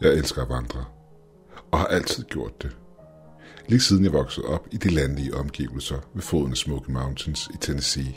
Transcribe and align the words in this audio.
Jeg 0.00 0.10
elsker 0.10 0.42
at 0.42 0.48
vandre, 0.48 0.84
og 1.70 1.78
har 1.78 1.86
altid 1.86 2.24
gjort 2.24 2.62
det. 2.62 2.76
Lige 3.68 3.80
siden 3.80 4.04
jeg 4.04 4.12
voksede 4.12 4.46
op 4.46 4.68
i 4.70 4.76
de 4.76 4.88
landlige 4.88 5.34
omgivelser 5.34 5.98
ved 6.14 6.22
foden 6.22 6.50
af 6.50 6.56
Smoky 6.56 6.90
Mountains 6.90 7.48
i 7.54 7.56
Tennessee. 7.56 8.16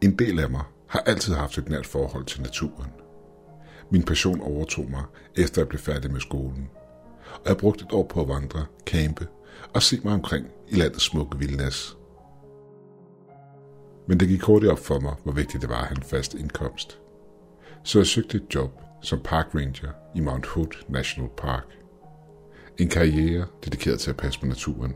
En 0.00 0.18
del 0.18 0.38
af 0.40 0.50
mig 0.50 0.62
har 0.88 1.00
altid 1.00 1.34
haft 1.34 1.58
et 1.58 1.68
nært 1.68 1.86
forhold 1.86 2.24
til 2.24 2.42
naturen. 2.42 2.90
Min 3.90 4.02
passion 4.02 4.40
overtog 4.40 4.90
mig, 4.90 5.02
efter 5.36 5.60
jeg 5.60 5.68
blev 5.68 5.80
færdig 5.80 6.12
med 6.12 6.20
skolen. 6.20 6.70
Og 7.32 7.48
jeg 7.48 7.56
brugte 7.56 7.84
et 7.84 7.92
år 7.92 8.06
på 8.06 8.20
at 8.20 8.28
vandre, 8.28 8.66
campe 8.86 9.26
og 9.74 9.82
se 9.82 10.00
mig 10.04 10.14
omkring 10.14 10.46
i 10.68 10.74
landets 10.74 11.04
smukke 11.04 11.38
vildnæs. 11.38 11.96
Men 14.08 14.20
det 14.20 14.28
gik 14.28 14.42
hurtigt 14.42 14.72
op 14.72 14.78
for 14.78 15.00
mig, 15.00 15.14
hvor 15.22 15.32
vigtigt 15.32 15.62
det 15.62 15.70
var 15.70 15.80
at 15.80 15.86
have 15.86 15.96
en 15.96 16.02
fast 16.02 16.34
indkomst. 16.34 17.00
Så 17.84 17.98
jeg 17.98 18.06
søgte 18.06 18.36
et 18.36 18.54
job 18.54 18.85
som 19.06 19.20
park 19.20 19.46
ranger 19.54 19.90
i 20.14 20.20
Mount 20.20 20.46
Hood 20.46 20.84
National 20.88 21.30
Park. 21.36 21.64
En 22.78 22.88
karriere 22.88 23.46
dedikeret 23.64 24.00
til 24.00 24.10
at 24.10 24.16
passe 24.16 24.40
på 24.40 24.46
naturen. 24.46 24.94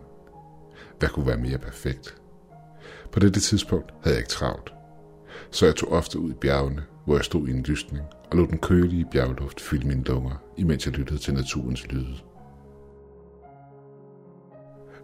Hvad 0.99 1.09
kunne 1.09 1.27
være 1.27 1.37
mere 1.37 1.59
perfekt? 1.59 2.17
På 3.13 3.21
dette 3.21 3.41
tidspunkt 3.41 3.95
havde 4.03 4.15
jeg 4.15 4.19
ikke 4.19 4.29
travlt, 4.29 4.73
så 5.51 5.67
jeg 5.67 5.77
tog 5.77 5.93
ofte 5.93 6.19
ud 6.19 6.31
i 6.31 6.35
bjergene, 6.35 6.83
hvor 7.05 7.15
jeg 7.15 7.25
stod 7.25 7.49
i 7.49 7.51
en 7.51 7.63
lysning 7.63 8.05
og 8.31 8.37
lod 8.37 8.47
den 8.47 8.59
kølige 8.59 9.07
bjergluft 9.13 9.61
fylde 9.61 9.87
mine 9.87 10.05
lunger, 10.05 10.43
imens 10.57 10.87
jeg 10.87 10.95
lyttede 10.95 11.19
til 11.19 11.35
naturens 11.35 11.87
lyde. 11.87 12.17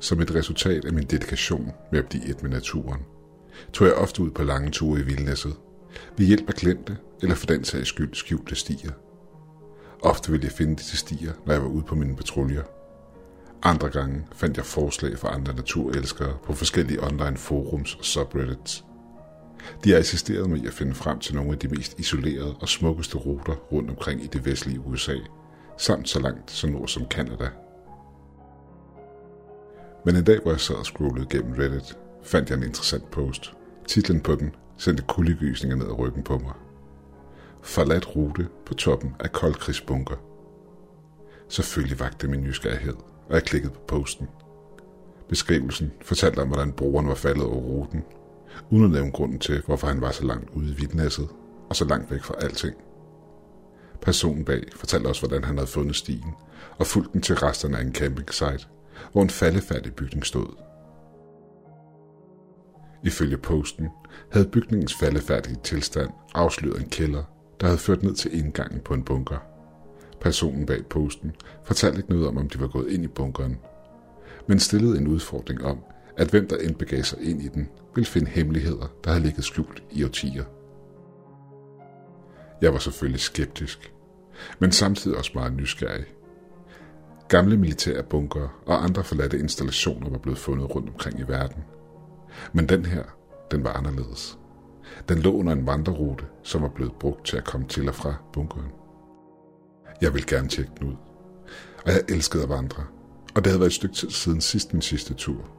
Som 0.01 0.21
et 0.21 0.35
resultat 0.35 0.85
af 0.85 0.93
min 0.93 1.07
dedikation 1.07 1.73
med 1.93 1.99
at 1.99 2.09
blive 2.09 2.29
et 2.29 2.43
med 2.43 2.51
naturen, 2.51 3.01
tog 3.73 3.87
jeg 3.87 3.97
ofte 3.97 4.23
ud 4.23 4.31
på 4.31 4.43
lange 4.43 4.71
ture 4.71 5.01
i 5.01 5.03
vildnæsset, 5.03 5.57
ved 6.17 6.27
hjælp 6.27 6.49
af 6.49 6.55
glemte 6.55 6.97
eller 7.23 7.35
for 7.35 7.47
den 7.47 7.65
sags 7.65 7.89
skyld 7.89 8.15
skjulte 8.15 8.55
stier. 8.55 8.93
Ofte 10.03 10.31
ville 10.31 10.45
jeg 10.45 10.53
finde 10.53 10.77
disse 10.77 10.97
stier, 10.97 11.33
når 11.47 11.53
jeg 11.53 11.63
var 11.63 11.69
ude 11.69 11.85
på 11.85 11.95
mine 11.95 12.17
patruljer. 12.17 12.63
Andre 13.63 13.89
gange 13.89 14.27
fandt 14.33 14.57
jeg 14.57 14.65
forslag 14.65 15.19
fra 15.19 15.35
andre 15.35 15.55
naturelskere 15.55 16.37
på 16.45 16.53
forskellige 16.53 17.05
online 17.05 17.37
forums 17.37 17.95
og 17.95 18.05
subreddits. 18.05 18.85
De 19.85 19.91
har 19.91 19.99
assisteret 19.99 20.51
mig 20.51 20.59
i 20.59 20.67
at 20.67 20.73
finde 20.73 20.95
frem 20.95 21.19
til 21.19 21.35
nogle 21.35 21.53
af 21.53 21.59
de 21.59 21.69
mest 21.69 21.99
isolerede 21.99 22.57
og 22.61 22.69
smukkeste 22.69 23.17
ruter 23.17 23.55
rundt 23.55 23.91
omkring 23.91 24.25
i 24.25 24.27
det 24.27 24.47
vestlige 24.47 24.81
USA, 24.81 25.17
samt 25.79 26.09
så 26.09 26.21
langt 26.21 26.51
så 26.51 26.67
nord 26.67 26.89
som 26.89 27.07
Canada. 27.11 27.49
Men 30.05 30.17
en 30.17 30.25
dag, 30.25 30.41
hvor 30.43 30.51
jeg 30.51 30.61
sad 30.61 30.75
og 30.75 30.87
scrollede 30.87 31.27
gennem 31.31 31.53
Reddit, 31.59 31.99
fandt 32.23 32.51
jeg 32.51 32.57
en 32.57 32.63
interessant 32.63 33.11
post. 33.11 33.53
Titlen 33.89 34.21
på 34.21 34.35
den 34.35 34.55
sendte 34.77 35.03
kuldegysninger 35.03 35.77
ned 35.77 35.87
ad 35.87 35.99
ryggen 35.99 36.23
på 36.23 36.39
mig. 36.39 36.53
Forladt 37.63 38.17
rute 38.17 38.49
på 38.67 38.75
toppen 38.75 39.15
af 39.21 39.33
koldkrigsbunker. 39.33 40.17
Selvfølgelig 41.49 42.01
vagte 42.01 42.29
min 42.29 42.43
nysgerrighed, 42.43 42.97
og 43.29 43.35
jeg 43.35 43.43
klikkede 43.43 43.73
på 43.73 43.81
posten. 43.89 44.29
Beskrivelsen 45.29 45.93
fortalte 46.03 46.41
om, 46.41 46.49
hvordan 46.49 46.73
brugeren 46.73 47.09
var 47.09 47.15
faldet 47.15 47.45
over 47.45 47.61
ruten, 47.61 48.05
uden 48.71 48.85
at 48.85 48.91
nævne 48.91 49.13
grunden 49.13 49.39
til, 49.39 49.63
hvorfor 49.67 49.87
han 49.87 50.01
var 50.01 50.11
så 50.11 50.25
langt 50.25 50.51
ude 50.51 50.71
i 50.71 50.75
vildnæsset 50.75 51.29
og 51.69 51.77
så 51.77 51.85
langt 51.85 52.11
væk 52.11 52.23
fra 52.23 52.35
alting. 52.41 52.75
Personen 54.01 54.45
bag 54.45 54.63
fortalte 54.77 55.07
også, 55.07 55.27
hvordan 55.27 55.45
han 55.45 55.57
havde 55.57 55.71
fundet 55.71 55.97
stien 55.97 56.35
og 56.79 56.87
fulgt 56.87 57.13
den 57.13 57.23
til 57.23 57.35
resterne 57.35 57.79
af 57.79 57.83
en 57.83 57.95
campingsite, 57.95 58.67
hvor 59.13 59.23
en 59.23 59.31
faldefærdig 59.31 59.95
bygning 59.95 60.27
stod. 60.27 60.66
Ifølge 63.07 63.37
posten 63.37 63.89
havde 64.33 64.49
bygningens 64.49 64.95
faldefærdige 64.95 65.57
tilstand 65.65 66.11
afsløret 66.35 66.81
en 66.81 66.89
kælder, 66.91 67.23
der 67.61 67.67
havde 67.67 67.79
ført 67.79 68.03
ned 68.03 68.15
til 68.15 68.39
indgangen 68.39 68.81
på 68.81 68.95
en 68.95 69.03
bunker. 69.03 69.37
Personen 70.21 70.67
bag 70.67 70.87
posten 70.87 71.33
fortalte 71.65 71.99
ikke 71.99 72.11
noget 72.11 72.27
om, 72.27 72.37
om 72.37 72.49
de 72.49 72.61
var 72.61 72.69
gået 72.69 72.91
ind 72.91 73.05
i 73.05 73.09
bunkeren, 73.09 73.59
men 74.47 74.59
stillede 74.59 74.99
en 74.99 75.09
udfordring 75.09 75.65
om, 75.65 75.79
at 76.17 76.31
hvem 76.31 76.49
der 76.49 76.57
end 76.57 76.75
begav 76.75 77.03
sig 77.03 77.19
ind 77.23 77.43
i 77.43 77.49
den, 77.49 77.69
ville 77.95 78.07
finde 78.07 78.31
hemmeligheder, 78.31 78.87
der 79.05 79.11
havde 79.11 79.25
ligget 79.25 79.45
skjult 79.45 79.83
i 79.91 80.05
årtier. 80.05 80.45
Jeg 82.63 82.73
var 82.73 82.79
selvfølgelig 82.79 83.21
skeptisk, 83.21 83.93
men 84.59 84.73
samtidig 84.73 85.19
også 85.19 85.31
meget 85.35 85.53
nysgerrig. 85.53 86.05
Gamle 87.29 87.57
militære 87.57 88.03
bunker 88.03 88.63
og 88.67 88.85
andre 88.85 89.05
forladte 89.05 89.39
installationer 89.39 90.11
var 90.11 90.19
blevet 90.19 90.39
fundet 90.39 90.75
rundt 90.75 90.89
omkring 90.89 91.21
i 91.21 91.23
verden. 91.23 91.65
Men 92.53 92.69
den 92.69 92.87
her, 92.87 93.03
den 93.51 93.65
var 93.65 93.73
anderledes. 93.73 94.39
Den 95.09 95.19
lå 95.19 95.33
under 95.33 95.53
en 95.53 95.67
vandrerute, 95.67 96.25
som 96.43 96.63
var 96.63 96.69
blevet 96.69 96.93
brugt 97.01 97.27
til 97.27 97.37
at 97.37 97.45
komme 97.45 97.67
til 97.67 97.89
og 97.89 97.95
fra 97.95 98.15
bunkeren. 98.33 98.69
Jeg 100.01 100.15
ville 100.15 100.27
gerne 100.29 100.49
tjekke 100.49 100.73
den 100.79 100.89
ud. 100.89 100.97
Og 101.85 101.93
jeg 101.93 102.01
elskede 102.09 102.43
at 102.43 102.49
vandre. 102.49 102.85
Og 103.35 103.45
det 103.45 103.47
havde 103.47 103.61
været 103.61 103.71
et 103.71 103.75
stykke 103.75 103.95
tid 103.95 104.11
siden 104.11 104.41
sidst 104.41 104.73
min 104.73 104.83
sidste 104.83 105.15
tur. 105.15 105.51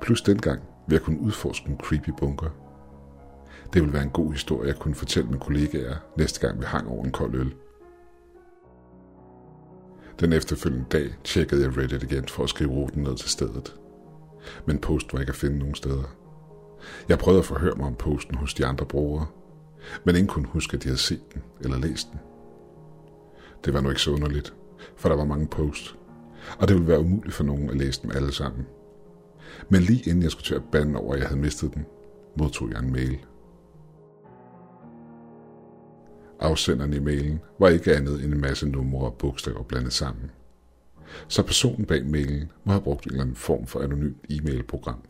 Plus 0.00 0.22
dengang 0.22 0.60
vil 0.88 0.94
jeg 0.94 1.02
kunne 1.02 1.20
udforske 1.20 1.68
en 1.68 1.80
creepy 1.82 2.10
bunker. 2.18 2.50
Det 3.72 3.82
ville 3.82 3.92
være 3.92 4.02
en 4.02 4.10
god 4.10 4.32
historie, 4.32 4.68
jeg 4.68 4.76
kunne 4.76 4.94
fortælle 4.94 5.28
mine 5.28 5.40
kollegaer 5.40 5.96
næste 6.16 6.40
gang 6.40 6.60
vi 6.60 6.64
hang 6.64 6.88
over 6.88 7.04
en 7.04 7.12
kold 7.12 7.34
øl. 7.34 7.54
Den 10.20 10.32
efterfølgende 10.32 10.86
dag 10.92 11.14
tjekkede 11.24 11.62
jeg 11.62 11.76
Reddit 11.76 12.02
igen 12.02 12.28
for 12.28 12.42
at 12.42 12.48
skrive 12.48 12.70
ruten 12.70 13.02
ned 13.02 13.16
til 13.16 13.30
stedet. 13.30 13.74
Men 14.66 14.78
post 14.78 15.12
var 15.12 15.20
ikke 15.20 15.30
at 15.30 15.36
finde 15.36 15.58
nogen 15.58 15.74
steder. 15.74 16.16
Jeg 17.08 17.18
prøvede 17.18 17.38
at 17.38 17.44
forhøre 17.46 17.74
mig 17.74 17.86
om 17.86 17.94
posten 17.94 18.34
hos 18.34 18.54
de 18.54 18.66
andre 18.66 18.86
brugere, 18.86 19.26
men 20.04 20.16
ingen 20.16 20.28
kunne 20.28 20.46
huske, 20.46 20.74
at 20.74 20.82
de 20.82 20.88
havde 20.88 20.98
set 20.98 21.34
den 21.34 21.42
eller 21.60 21.78
læst 21.78 22.08
den. 22.12 22.20
Det 23.64 23.74
var 23.74 23.80
nu 23.80 23.88
ikke 23.88 24.02
så 24.02 24.10
underligt, 24.10 24.54
for 24.96 25.08
der 25.08 25.16
var 25.16 25.24
mange 25.24 25.46
posts, 25.46 25.96
og 26.58 26.68
det 26.68 26.76
ville 26.76 26.88
være 26.88 27.00
umuligt 27.00 27.34
for 27.34 27.44
nogen 27.44 27.70
at 27.70 27.76
læse 27.76 28.02
dem 28.02 28.10
alle 28.14 28.32
sammen. 28.32 28.66
Men 29.68 29.80
lige 29.80 30.10
inden 30.10 30.22
jeg 30.22 30.30
skulle 30.30 30.44
til 30.44 30.54
at 30.54 30.70
bande 30.72 31.00
over, 31.00 31.14
at 31.14 31.20
jeg 31.20 31.28
havde 31.28 31.40
mistet 31.40 31.74
den, 31.74 31.86
modtog 32.38 32.70
jeg 32.70 32.78
en 32.78 32.92
mail. 32.92 33.18
Afsenderen 36.40 36.92
i 36.92 36.98
mailen 36.98 37.40
var 37.60 37.68
ikke 37.68 37.96
andet 37.96 38.24
end 38.24 38.34
en 38.34 38.40
masse 38.40 38.68
numre 38.68 39.06
og 39.06 39.14
bogstaver 39.14 39.62
blandet 39.62 39.92
sammen. 39.92 40.30
Så 41.28 41.42
personen 41.42 41.86
bag 41.86 42.06
mailen 42.06 42.52
må 42.64 42.72
have 42.72 42.82
brugt 42.82 43.04
en 43.04 43.10
eller 43.10 43.22
anden 43.22 43.36
form 43.36 43.66
for 43.66 43.80
anonymt 43.80 44.26
e-mailprogram. 44.30 45.02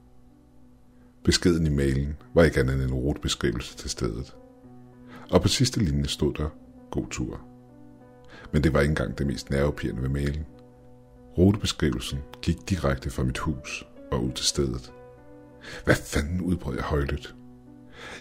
Beskeden 1.25 1.67
i 1.67 1.71
mailen 1.71 2.17
var 2.35 2.45
ikke 2.45 2.61
andet 2.61 2.75
end 2.75 2.83
en 2.83 2.95
rutebeskrivelse 2.95 3.77
til 3.77 3.91
stedet. 3.91 4.37
Og 5.31 5.43
på 5.43 5.49
sidste 5.49 5.81
linje 5.81 6.07
stod 6.07 6.35
der, 6.35 6.49
god 6.91 7.07
tur. 7.11 7.41
Men 8.53 8.65
det 8.65 8.73
var 8.73 8.81
ikke 8.81 8.91
engang 8.91 9.19
det 9.19 9.27
mest 9.27 9.51
nervepirrende 9.51 10.03
ved 10.03 10.09
mailen. 10.09 10.47
Rutebeskrivelsen 11.39 12.19
gik 12.43 12.71
direkte 12.71 13.11
fra 13.11 13.23
mit 13.23 13.39
hus 13.39 13.87
og 14.11 14.25
ud 14.25 14.33
til 14.33 14.47
stedet. 14.47 14.93
Hvad 15.85 15.95
fanden 15.95 16.41
udbrød 16.41 16.75
jeg 16.75 16.85
højlydt? 16.85 17.35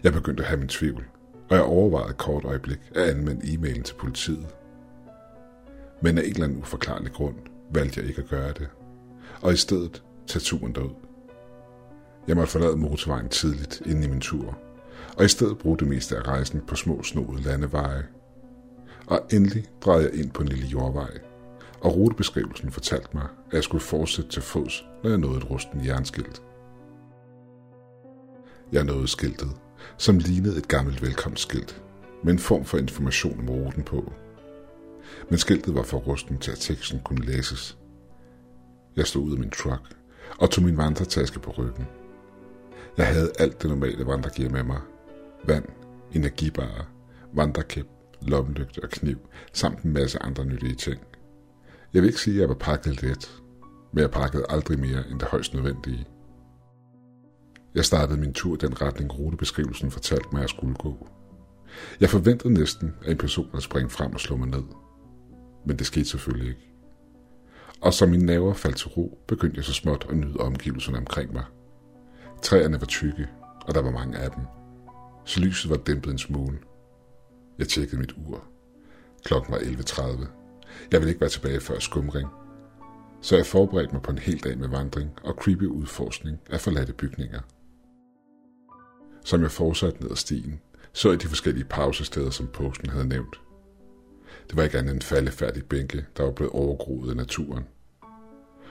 Jeg 0.03 0.13
begyndte 0.13 0.43
at 0.43 0.49
have 0.49 0.59
min 0.59 0.67
tvivl, 0.67 1.05
og 1.49 1.55
jeg 1.55 1.63
overvejede 1.63 2.09
et 2.09 2.17
kort 2.17 2.45
øjeblik 2.45 2.79
at 2.95 3.03
anmelde 3.03 3.53
e-mailen 3.53 3.83
til 3.83 3.93
politiet. 3.93 4.47
Men 6.01 6.17
af 6.17 6.21
en 6.21 6.29
eller 6.29 6.43
anden 6.43 6.59
uforklarlig 6.59 7.11
grund 7.11 7.35
valgte 7.71 7.99
jeg 7.99 8.09
ikke 8.09 8.21
at 8.21 8.29
gøre 8.29 8.53
det, 8.53 8.67
og 9.41 9.53
i 9.53 9.55
stedet 9.55 10.03
tage 10.27 10.41
turen 10.41 10.75
derud. 10.75 10.95
Jeg 12.27 12.35
måtte 12.35 12.51
forlade 12.51 12.77
motorvejen 12.77 13.29
tidligt 13.29 13.81
inden 13.85 14.03
i 14.03 14.07
min 14.07 14.21
tur, 14.21 14.57
og 15.17 15.25
i 15.25 15.27
stedet 15.27 15.57
bruge 15.57 15.77
det 15.77 15.87
meste 15.87 16.17
af 16.17 16.27
rejsen 16.27 16.61
på 16.67 16.75
små 16.75 17.03
snodede 17.03 17.43
landeveje. 17.43 18.05
Og 19.07 19.21
endelig 19.31 19.65
drejede 19.81 20.03
jeg 20.03 20.19
ind 20.19 20.31
på 20.31 20.41
en 20.41 20.47
lille 20.47 20.67
jordvej, 20.67 21.19
og 21.81 21.95
rutebeskrivelsen 21.95 22.71
fortalte 22.71 23.09
mig, 23.13 23.27
at 23.47 23.53
jeg 23.53 23.63
skulle 23.63 23.83
fortsætte 23.83 24.31
til 24.31 24.41
fods, 24.41 24.85
når 25.03 25.09
jeg 25.09 25.19
nåede 25.19 25.37
et 25.37 25.49
rusten 25.49 25.85
jernskilt. 25.85 26.41
Jeg 28.71 28.83
nåede 28.83 29.07
skiltet, 29.07 29.51
som 29.97 30.17
lignede 30.17 30.57
et 30.57 30.67
gammelt 30.67 31.01
velkomstskilt, 31.01 31.81
med 32.23 32.33
en 32.33 32.39
form 32.39 32.65
for 32.65 32.77
information 32.77 33.39
om 33.39 33.49
ruten 33.49 33.83
på. 33.83 34.13
Men 35.29 35.39
skiltet 35.39 35.75
var 35.75 35.83
for 35.83 35.97
rusten 35.97 36.37
til, 36.37 36.51
at 36.51 36.57
teksten 36.57 36.99
kunne 37.03 37.25
læses. 37.25 37.77
Jeg 38.95 39.07
stod 39.07 39.23
ud 39.23 39.33
af 39.33 39.39
min 39.39 39.49
truck 39.49 39.81
og 40.39 40.49
tog 40.49 40.63
min 40.63 40.77
vandretaske 40.77 41.39
på 41.39 41.51
ryggen. 41.51 41.87
Jeg 42.97 43.07
havde 43.07 43.31
alt 43.39 43.61
det 43.61 43.69
normale 43.69 44.05
vandregear 44.05 44.49
med 44.49 44.63
mig. 44.63 44.81
Vand, 45.43 45.65
energibarer, 46.13 46.91
vandrekæp, 47.33 47.87
lommelygte 48.21 48.83
og 48.83 48.89
kniv, 48.89 49.17
samt 49.53 49.81
en 49.81 49.93
masse 49.93 50.23
andre 50.23 50.45
nyttige 50.45 50.75
ting. 50.75 51.01
Jeg 51.93 52.01
vil 52.01 52.07
ikke 52.07 52.21
sige, 52.21 52.35
at 52.35 52.41
jeg 52.41 52.49
var 52.49 52.55
pakket 52.55 53.01
let, 53.01 53.41
men 53.93 54.01
jeg 54.01 54.11
pakkede 54.11 54.45
aldrig 54.49 54.79
mere 54.79 55.03
end 55.11 55.19
det 55.19 55.27
højst 55.27 55.53
nødvendige. 55.53 56.07
Jeg 57.75 57.85
startede 57.85 58.19
min 58.19 58.33
tur 58.33 58.53
i 58.53 58.57
den 58.57 58.81
retning, 58.81 59.19
rutebeskrivelsen 59.19 59.91
fortalte 59.91 60.27
mig, 60.31 60.39
at 60.39 60.41
jeg 60.41 60.49
skulle 60.49 60.75
gå. 60.75 61.09
Jeg 61.99 62.09
forventede 62.09 62.53
næsten, 62.53 62.95
at 63.01 63.11
en 63.11 63.17
person 63.17 63.45
ville 63.51 63.61
springe 63.61 63.89
frem 63.89 64.13
og 64.13 64.19
slå 64.19 64.35
mig 64.35 64.47
ned. 64.47 64.63
Men 65.67 65.77
det 65.77 65.87
skete 65.87 66.05
selvfølgelig 66.05 66.49
ikke. 66.49 66.67
Og 67.81 67.93
som 67.93 68.09
mine 68.09 68.25
naver 68.25 68.53
faldt 68.53 68.77
til 68.77 68.87
ro, 68.87 69.19
begyndte 69.27 69.57
jeg 69.57 69.63
så 69.63 69.73
småt 69.73 70.05
at 70.09 70.17
nyde 70.17 70.37
omgivelserne 70.37 70.97
omkring 70.97 71.33
mig. 71.33 71.45
Træerne 72.41 72.81
var 72.81 72.87
tykke, 72.87 73.27
og 73.61 73.75
der 73.75 73.81
var 73.81 73.91
mange 73.91 74.17
af 74.17 74.31
dem. 74.31 74.43
Så 75.25 75.39
lyset 75.39 75.69
var 75.69 75.77
dæmpet 75.77 76.11
en 76.11 76.17
smule. 76.17 76.57
Jeg 77.59 77.67
tjekkede 77.67 78.01
mit 78.01 78.13
ur. 78.27 78.43
Klokken 79.23 79.53
var 79.53 79.59
11.30. 79.59 80.27
Jeg 80.91 80.99
ville 80.99 81.09
ikke 81.09 81.21
være 81.21 81.29
tilbage 81.29 81.59
før 81.59 81.79
skumring. 81.79 82.29
Så 83.21 83.35
jeg 83.35 83.45
forberedte 83.45 83.93
mig 83.93 84.01
på 84.01 84.11
en 84.11 84.17
hel 84.17 84.43
dag 84.43 84.57
med 84.57 84.67
vandring 84.67 85.11
og 85.23 85.33
creepy 85.33 85.63
udforskning 85.63 86.39
af 86.49 86.59
forladte 86.61 86.93
bygninger. 86.93 87.41
Som 89.25 89.41
jeg 89.41 89.51
fortsatte 89.51 90.01
ned 90.01 90.11
ad 90.11 90.15
stien, 90.15 90.61
så 90.93 91.09
jeg 91.09 91.21
de 91.21 91.27
forskellige 91.27 91.65
pausesteder, 91.65 92.29
som 92.29 92.47
posten 92.47 92.89
havde 92.89 93.07
nævnt. 93.07 93.46
Det 94.47 94.57
var 94.57 94.63
ikke 94.63 94.77
andet 94.77 94.93
end 94.93 95.01
faldefærdige 95.01 95.63
bænke, 95.63 96.05
der 96.17 96.23
var 96.23 96.31
blevet 96.31 96.53
overgroet 96.53 97.09
af 97.09 97.15
naturen. 97.15 97.63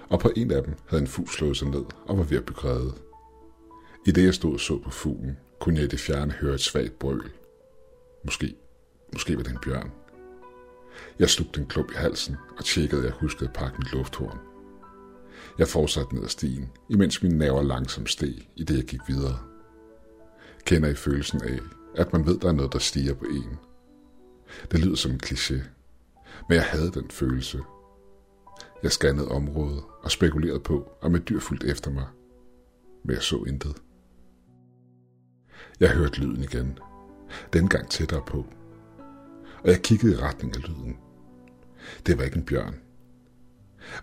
Og 0.09 0.21
på 0.21 0.33
en 0.37 0.51
af 0.51 0.63
dem 0.63 0.75
havde 0.87 1.01
en 1.01 1.07
fugl 1.07 1.29
slået 1.29 1.57
sig 1.57 1.69
ned 1.69 1.85
og 2.07 2.19
var 2.19 2.25
ved 2.25 2.37
at 2.39 2.47
begrede. 2.47 2.93
I 4.07 4.11
det 4.11 4.25
jeg 4.25 4.35
stod 4.35 4.53
og 4.53 4.61
så 4.61 4.79
på 4.79 4.91
fuglen, 4.91 5.37
kunne 5.61 5.77
jeg 5.77 5.85
i 5.85 5.89
det 5.89 6.01
fjerne 6.01 6.33
høre 6.33 6.55
et 6.55 6.61
svagt 6.61 6.99
brøl. 6.99 7.31
Måske, 8.25 8.55
måske 9.13 9.37
var 9.37 9.43
det 9.43 9.53
en 9.53 9.59
bjørn. 9.65 9.93
Jeg 11.19 11.31
slugte 11.31 11.61
en 11.61 11.67
klump 11.67 11.91
i 11.91 11.95
halsen 11.95 12.37
og 12.59 12.65
tjekkede, 12.65 13.01
at 13.01 13.07
jeg 13.07 13.13
huskede 13.13 13.49
at 13.49 13.55
pakke 13.55 13.79
mit 13.79 13.93
lufthorn. 13.93 14.39
Jeg 15.59 15.69
fortsatte 15.69 16.15
ned 16.15 16.25
ad 16.25 16.29
stien, 16.29 16.71
imens 16.91 17.23
mine 17.23 17.39
nerver 17.39 17.63
langsomt 17.63 18.11
steg, 18.11 18.49
i 18.57 18.65
det 18.65 18.77
jeg 18.77 18.85
gik 18.85 19.01
videre. 19.09 19.39
Kender 20.65 20.89
I 20.89 20.95
følelsen 20.95 21.43
af, 21.43 21.59
at 21.95 22.13
man 22.13 22.27
ved, 22.27 22.39
der 22.39 22.49
er 22.49 22.53
noget, 22.53 22.73
der 22.73 22.79
stiger 22.79 23.15
på 23.15 23.25
en? 23.25 23.59
Det 24.71 24.81
lyder 24.81 24.97
som 24.97 25.13
en 25.13 25.21
kliché, 25.25 25.55
men 26.49 26.57
jeg 26.57 26.65
havde 26.65 26.91
den 26.91 27.11
følelse. 27.11 27.59
Jeg 28.83 28.93
scannede 28.93 29.29
området 29.29 29.83
og 30.03 30.11
spekulerede 30.11 30.61
på, 30.61 30.91
om 31.03 31.15
et 31.15 31.29
dyr 31.29 31.41
fulgte 31.41 31.67
efter 31.67 31.91
mig, 31.91 32.07
men 33.05 33.15
jeg 33.15 33.23
så 33.23 33.45
intet. 33.45 33.77
Jeg 35.81 35.91
hørte 35.91 36.21
lyden 36.21 36.43
igen, 36.43 36.79
dengang 37.53 37.91
tættere 37.91 38.23
på, 38.27 38.47
og 39.63 39.71
jeg 39.71 39.83
kiggede 39.83 40.13
i 40.13 40.17
retning 40.17 40.57
af 40.57 40.69
lyden. 40.69 40.97
Det 42.07 42.19
var 42.19 42.25
ikke 42.25 42.37
en 42.37 42.45
bjørn. 42.45 42.75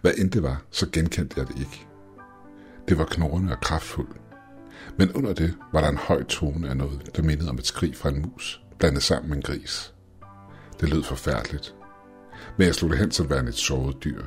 Hvad 0.01 0.13
end 0.18 0.31
det 0.31 0.44
var, 0.44 0.63
så 0.72 0.89
genkendte 0.89 1.39
jeg 1.39 1.48
det 1.48 1.60
ikke. 1.60 1.88
Det 2.88 2.98
var 2.98 3.06
knorrende 3.06 3.51
og 3.51 3.62
kraftfuldt, 3.62 4.22
men 4.98 5.12
under 5.12 5.34
det 5.34 5.56
var 5.74 5.81
der 5.81 5.89
en 5.89 5.98
høj 5.98 6.24
tone 6.24 6.69
af 6.69 6.78
noget, 6.78 7.16
der 7.16 7.24
mindede 7.24 7.50
om 7.50 7.57
et 7.57 7.66
skrig 7.66 7.96
fra 7.96 8.10
en 8.10 8.22
mus, 8.22 8.63
blandet 8.80 9.04
sammen 9.04 9.30
med 9.30 9.38
en 9.38 9.44
gris. 9.44 9.93
Det 10.80 10.90
lød 10.90 11.04
forfærdeligt, 11.04 11.75
men 12.58 12.68
jeg 12.68 12.75
slog 12.75 12.92
det 12.92 13.00
hen 13.00 13.12
som 13.12 13.30
værende 13.30 13.50
et 13.50 13.56
såret 13.56 14.04
dyr. 14.04 14.24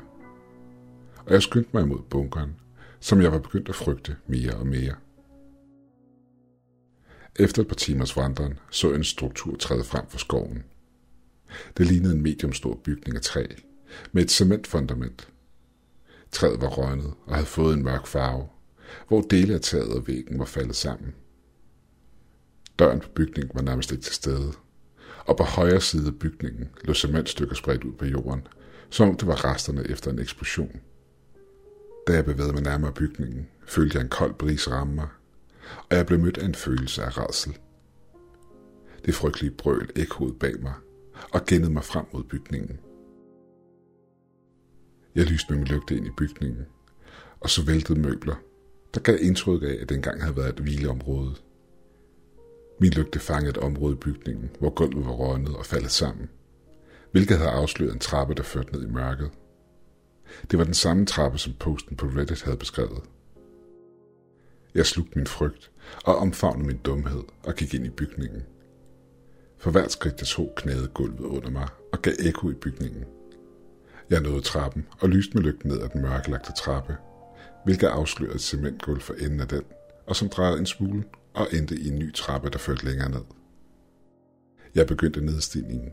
Og 1.26 1.32
jeg 1.32 1.42
skyndte 1.42 1.70
mig 1.72 1.82
imod 1.82 2.02
bunkeren, 2.10 2.56
som 3.00 3.22
jeg 3.22 3.32
var 3.32 3.38
begyndt 3.38 3.68
at 3.68 3.74
frygte 3.74 4.16
mere 4.26 4.54
og 4.54 4.66
mere. 4.66 4.94
Efter 7.36 7.62
et 7.62 7.68
par 7.68 7.74
timers 7.74 8.16
vandring 8.16 8.58
så 8.70 8.92
en 8.92 9.04
struktur 9.04 9.56
træde 9.56 9.84
frem 9.84 10.06
for 10.08 10.18
skoven. 10.18 10.64
Det 11.76 11.86
lignede 11.86 12.14
en 12.14 12.22
mediumstor 12.22 12.80
bygning 12.84 13.16
af 13.16 13.22
træ, 13.22 13.46
med 14.12 14.22
et 14.22 14.30
cementfundament. 14.30 15.28
Træet 16.32 16.60
var 16.60 16.68
røgnet 16.68 17.14
og 17.26 17.34
havde 17.34 17.46
fået 17.46 17.74
en 17.74 17.84
mørk 17.84 18.06
farve, 18.06 18.48
hvor 19.08 19.20
dele 19.20 19.54
af 19.54 19.60
taget 19.60 19.94
og 19.96 20.06
væggen 20.06 20.38
var 20.38 20.44
faldet 20.44 20.76
sammen. 20.76 21.14
Døren 22.78 23.00
på 23.00 23.08
bygningen 23.14 23.50
var 23.54 23.62
nærmest 23.62 23.92
ikke 23.92 24.04
til 24.04 24.14
stede, 24.14 24.52
og 25.26 25.36
på 25.36 25.42
højre 25.42 25.80
side 25.80 26.06
af 26.06 26.18
bygningen 26.18 26.68
lå 26.84 26.94
cementstykker 26.94 27.54
spredt 27.54 27.84
ud 27.84 27.92
på 27.92 28.04
jorden, 28.04 28.46
som 28.90 29.08
om 29.08 29.16
det 29.16 29.26
var 29.26 29.44
resterne 29.44 29.84
efter 29.90 30.10
en 30.10 30.18
eksplosion. 30.18 30.80
Da 32.06 32.12
jeg 32.12 32.24
bevægede 32.24 32.52
mig 32.52 32.62
nærmere 32.62 32.92
bygningen, 32.92 33.48
følte 33.66 33.96
jeg 33.96 34.04
en 34.04 34.10
kold 34.10 34.34
bris 34.34 34.70
ramme 34.70 34.94
mig, 34.94 35.08
og 35.90 35.96
jeg 35.96 36.06
blev 36.06 36.18
mødt 36.18 36.38
af 36.38 36.44
en 36.44 36.54
følelse 36.54 37.02
af 37.02 37.18
rædsel. 37.18 37.58
Det 39.04 39.14
frygtelige 39.14 39.54
brøl 39.58 39.90
ekkoede 39.96 40.34
bag 40.34 40.62
mig 40.62 40.74
og 41.32 41.46
gennede 41.46 41.72
mig 41.72 41.84
frem 41.84 42.04
mod 42.12 42.24
bygningen. 42.24 42.80
Jeg 45.14 45.24
lyste 45.24 45.52
med 45.52 45.58
min 45.58 45.68
lygte 45.68 45.96
ind 45.96 46.06
i 46.06 46.10
bygningen, 46.16 46.66
og 47.40 47.50
så 47.50 47.64
væltede 47.64 48.00
møbler, 48.00 48.34
der 48.94 49.00
gav 49.00 49.16
indtryk 49.20 49.62
af, 49.62 49.78
at 49.80 49.88
den 49.88 49.98
engang 49.98 50.22
havde 50.22 50.36
været 50.36 50.48
et 50.48 50.60
hvileområde. 50.60 51.34
Min 52.78 52.90
lygte 52.90 53.18
fangede 53.18 53.50
et 53.50 53.58
område 53.58 53.92
i 53.92 53.98
bygningen, 53.98 54.50
hvor 54.58 54.70
gulvet 54.70 55.06
var 55.06 55.12
rådnet 55.12 55.56
og 55.56 55.66
faldet 55.66 55.90
sammen, 55.90 56.28
hvilket 57.12 57.38
havde 57.38 57.50
afsløret 57.50 57.92
en 57.92 57.98
trappe, 57.98 58.34
der 58.34 58.42
førte 58.42 58.72
ned 58.72 58.82
i 58.82 58.90
mørket. 58.90 59.30
Det 60.50 60.58
var 60.58 60.64
den 60.64 60.74
samme 60.74 61.06
trappe, 61.06 61.38
som 61.38 61.52
posten 61.58 61.96
på 61.96 62.06
Reddit 62.06 62.42
havde 62.42 62.56
beskrevet. 62.56 63.02
Jeg 64.74 64.86
slugte 64.86 65.18
min 65.18 65.26
frygt 65.26 65.70
og 66.04 66.16
omfavnede 66.16 66.66
min 66.66 66.78
dumhed 66.78 67.22
og 67.44 67.54
gik 67.54 67.74
ind 67.74 67.86
i 67.86 67.90
bygningen. 67.90 68.42
For 69.58 69.70
hvert 69.70 69.92
skridt 69.92 70.20
jeg 70.20 70.26
tog 70.26 70.52
knæede 70.56 70.88
gulvet 70.88 71.20
under 71.20 71.50
mig 71.50 71.68
og 71.92 72.02
gav 72.02 72.14
ekko 72.18 72.50
i 72.50 72.54
bygningen. 72.54 73.04
Jeg 74.10 74.20
nåede 74.20 74.40
trappen 74.40 74.86
og 75.00 75.08
lyste 75.08 75.34
med 75.34 75.42
lygten 75.42 75.70
ned 75.70 75.80
ad 75.80 75.88
den 75.88 76.02
mørkelagte 76.02 76.52
trappe, 76.52 76.96
hvilket 77.64 77.86
afslørede 77.86 78.34
et 78.34 78.40
cementgulv 78.40 79.00
for 79.00 79.14
enden 79.14 79.40
af 79.40 79.48
den, 79.48 79.62
og 80.06 80.16
som 80.16 80.28
drejede 80.28 80.58
en 80.58 80.66
smule 80.66 81.04
og 81.36 81.48
endte 81.52 81.76
i 81.76 81.88
en 81.88 81.98
ny 81.98 82.14
trappe, 82.14 82.50
der 82.50 82.58
førte 82.58 82.84
længere 82.84 83.10
ned. 83.10 83.24
Jeg 84.74 84.86
begyndte 84.86 85.20
nedstigningen, 85.20 85.92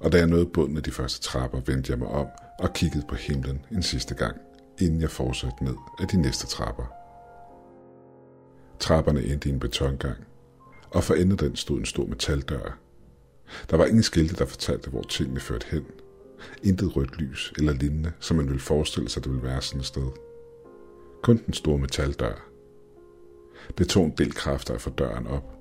og 0.00 0.12
da 0.12 0.18
jeg 0.18 0.26
nåede 0.26 0.46
bunden 0.46 0.76
af 0.76 0.82
de 0.82 0.90
første 0.90 1.20
trapper, 1.20 1.60
vendte 1.66 1.90
jeg 1.90 1.98
mig 1.98 2.08
om 2.08 2.26
og 2.58 2.72
kiggede 2.72 3.04
på 3.08 3.14
himlen 3.14 3.64
en 3.72 3.82
sidste 3.82 4.14
gang, 4.14 4.36
inden 4.80 5.00
jeg 5.00 5.10
fortsatte 5.10 5.64
ned 5.64 5.74
af 6.00 6.08
de 6.08 6.20
næste 6.20 6.46
trapper. 6.46 6.84
Trapperne 8.78 9.22
endte 9.24 9.48
i 9.48 9.52
en 9.52 9.60
betongang, 9.60 10.16
og 10.90 11.04
for 11.04 11.14
enden 11.14 11.38
den 11.38 11.56
stod 11.56 11.78
en 11.78 11.86
stor 11.86 12.06
metaldør. 12.06 12.78
Der 13.70 13.76
var 13.76 13.84
ingen 13.84 14.02
skilte, 14.02 14.36
der 14.36 14.46
fortalte, 14.46 14.90
hvor 14.90 15.02
tingene 15.02 15.40
førte 15.40 15.66
hen. 15.70 15.84
Intet 16.62 16.96
rødt 16.96 17.18
lys 17.18 17.52
eller 17.58 17.72
lignende, 17.72 18.12
som 18.20 18.36
man 18.36 18.46
ville 18.46 18.60
forestille 18.60 19.08
sig, 19.08 19.24
det 19.24 19.32
ville 19.32 19.48
være 19.48 19.62
sådan 19.62 19.80
et 19.80 19.86
sted. 19.86 20.08
Kun 21.22 21.40
den 21.46 21.54
store 21.54 21.78
metaldør. 21.78 22.51
Det 23.78 23.88
tog 23.88 24.04
en 24.04 24.14
del 24.18 24.32
kræfter 24.34 24.74
at 24.74 24.80
få 24.80 24.90
døren 24.90 25.26
op, 25.26 25.58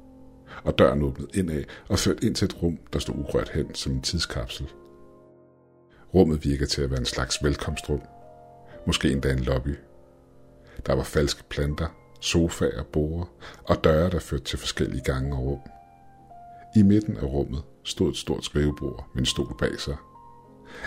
og 0.63 0.77
døren 0.77 1.01
åbnede 1.01 1.29
indad 1.33 1.63
og 1.89 1.99
førte 1.99 2.25
ind 2.25 2.35
til 2.35 2.45
et 2.45 2.63
rum, 2.63 2.79
der 2.93 2.99
stod 2.99 3.15
urørt 3.15 3.49
hen 3.49 3.75
som 3.75 3.91
en 3.91 4.01
tidskapsel. 4.01 4.69
Rummet 6.13 6.45
virker 6.45 6.65
til 6.65 6.81
at 6.81 6.89
være 6.89 6.99
en 6.99 7.05
slags 7.05 7.43
velkomstrum. 7.43 8.01
Måske 8.87 9.11
endda 9.11 9.31
en 9.31 9.39
lobby. 9.39 9.75
Der 10.85 10.93
var 10.93 11.03
falske 11.03 11.43
planter, 11.49 11.87
sofaer, 12.21 12.83
borde 12.83 13.25
og 13.63 13.83
døre, 13.83 14.09
der 14.09 14.19
førte 14.19 14.43
til 14.43 14.59
forskellige 14.59 15.03
gange 15.03 15.35
og 15.35 15.43
rum. 15.43 15.59
I 16.75 16.81
midten 16.83 17.17
af 17.17 17.23
rummet 17.23 17.63
stod 17.83 18.09
et 18.09 18.17
stort 18.17 18.45
skrivebord 18.45 19.07
med 19.13 19.21
en 19.21 19.25
stol 19.25 19.55
bag 19.59 19.79
sig. 19.79 19.95